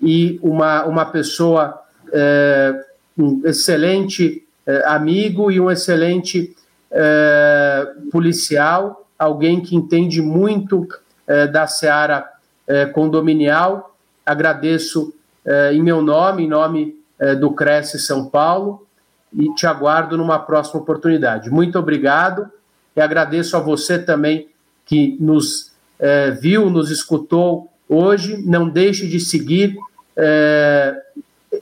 e 0.02 0.40
uma, 0.44 0.86
uma 0.86 1.06
pessoa, 1.06 1.82
um 3.18 3.42
excelente 3.46 4.44
amigo 4.86 5.50
e 5.50 5.62
um 5.62 5.72
excelente 5.72 6.54
é, 6.92 7.86
policial, 8.12 9.06
alguém 9.20 9.60
que 9.60 9.76
entende 9.76 10.22
muito 10.22 10.88
é, 11.26 11.46
da 11.46 11.68
seara 11.68 12.28
é, 12.66 12.86
condominial. 12.86 13.96
Agradeço 14.26 15.14
é, 15.46 15.74
em 15.74 15.82
meu 15.82 16.02
nome, 16.02 16.44
em 16.44 16.48
nome 16.48 16.98
do 17.40 17.50
Cresce 17.50 17.98
São 17.98 18.28
Paulo, 18.30 18.86
e 19.34 19.52
te 19.56 19.66
aguardo 19.66 20.16
numa 20.16 20.38
próxima 20.38 20.80
oportunidade. 20.80 21.50
Muito 21.50 21.80
obrigado 21.80 22.48
e 22.96 23.02
agradeço 23.02 23.58
a 23.58 23.60
você 23.60 23.98
também 23.98 24.50
que 24.86 25.18
nos 25.20 25.72
viu, 26.40 26.70
nos 26.70 26.92
escutou 26.92 27.72
hoje. 27.90 28.38
Não 28.46 28.70
deixe 28.70 29.08
de 29.08 29.20
seguir 29.20 29.76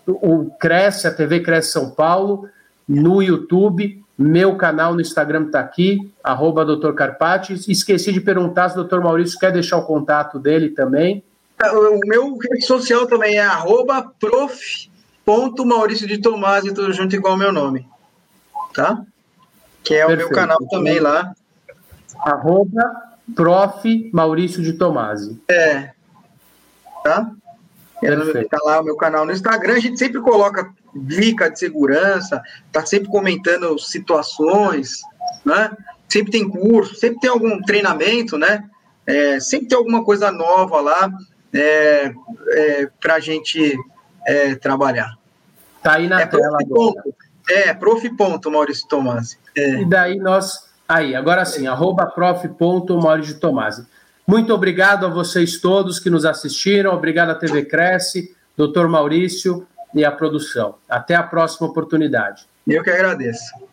o 0.07 0.49
Cresce, 0.59 1.07
a 1.07 1.13
TV 1.13 1.39
Cresce 1.41 1.71
São 1.71 1.91
Paulo, 1.91 2.49
no 2.87 3.21
YouTube 3.21 4.03
meu 4.17 4.55
canal 4.55 4.93
no 4.93 5.01
Instagram 5.01 5.47
está 5.47 5.59
aqui, 5.59 6.09
arroba 6.23 6.63
Dr. 6.63 6.93
Carpati. 6.93 7.53
Esqueci 7.69 8.13
de 8.13 8.21
perguntar 8.21 8.69
se 8.69 8.79
o 8.79 8.83
Dr. 8.83 9.01
Maurício 9.01 9.37
quer 9.37 9.51
deixar 9.51 9.75
o 9.77 9.85
contato 9.85 10.39
dele 10.39 10.69
também. 10.69 11.21
O 11.61 11.99
meu 12.05 12.37
rede 12.37 12.65
social 12.65 13.05
também 13.07 13.35
é 13.35 13.45
arroba 13.45 14.09
prof.maurício 14.19 16.07
de 16.07 16.17
Tomasi, 16.17 16.73
tudo 16.73 16.93
junto 16.93 17.13
igual 17.15 17.35
meu 17.35 17.51
nome. 17.51 17.85
Tá? 18.73 19.03
Que 19.83 19.95
é 19.95 20.05
Perfeito. 20.05 20.27
o 20.27 20.29
meu 20.29 20.35
canal 20.37 20.59
também 20.69 20.99
lá. 20.99 21.35
Arroba 22.19 23.17
prof. 23.35 24.09
Maurício 24.13 24.63
de 24.63 24.73
Tomasi. 24.73 25.41
É. 25.49 25.91
Tá? 27.03 27.31
Está 28.03 28.57
lá 28.63 28.81
o 28.81 28.83
meu 28.83 28.95
canal 28.95 29.25
no 29.25 29.31
Instagram, 29.31 29.75
a 29.75 29.79
gente 29.79 29.97
sempre 29.97 30.21
coloca 30.21 30.69
dica 30.93 31.49
de 31.49 31.57
segurança, 31.57 32.41
está 32.67 32.85
sempre 32.85 33.09
comentando 33.09 33.77
situações, 33.79 35.01
né? 35.43 35.71
Sempre 36.07 36.31
tem 36.31 36.49
curso, 36.49 36.95
sempre 36.95 37.19
tem 37.19 37.29
algum 37.29 37.61
treinamento, 37.61 38.37
né? 38.37 38.63
É, 39.07 39.39
sempre 39.39 39.67
tem 39.67 39.77
alguma 39.77 40.03
coisa 40.03 40.31
nova 40.31 40.81
lá 40.81 41.11
é, 41.53 42.13
é, 42.49 42.89
para 42.99 43.15
a 43.15 43.19
gente 43.19 43.77
é, 44.25 44.55
trabalhar. 44.55 45.17
Tá 45.81 45.93
aí 45.93 46.07
na 46.07 46.21
é 46.21 46.25
tela 46.25 46.57
agora. 46.59 47.03
É, 47.49 47.73
prof. 47.73 48.09
Ponto, 48.15 48.51
Maurício 48.51 48.87
Tomasi. 48.87 49.37
É. 49.55 49.81
E 49.81 49.85
daí 49.85 50.17
nós. 50.17 50.65
Aí, 50.87 51.15
agora 51.15 51.45
sim, 51.45 51.67
arroba 51.67 52.07
prof. 52.07 52.47
Ponto, 52.49 52.99
Maurício 52.99 53.39
Tomasi. 53.39 53.85
Muito 54.27 54.53
obrigado 54.53 55.05
a 55.05 55.09
vocês 55.09 55.59
todos 55.59 55.99
que 55.99 56.09
nos 56.09 56.25
assistiram, 56.25 56.93
obrigado 56.93 57.29
à 57.29 57.35
TV 57.35 57.63
Cresce, 57.65 58.35
doutor 58.57 58.87
Maurício 58.87 59.67
e 59.93 60.03
à 60.03 60.11
produção. 60.11 60.75
Até 60.89 61.13
a 61.15 61.21
próxima 61.21 61.67
oportunidade. 61.67 62.47
Eu 62.67 62.83
que 62.83 62.89
agradeço. 62.89 63.64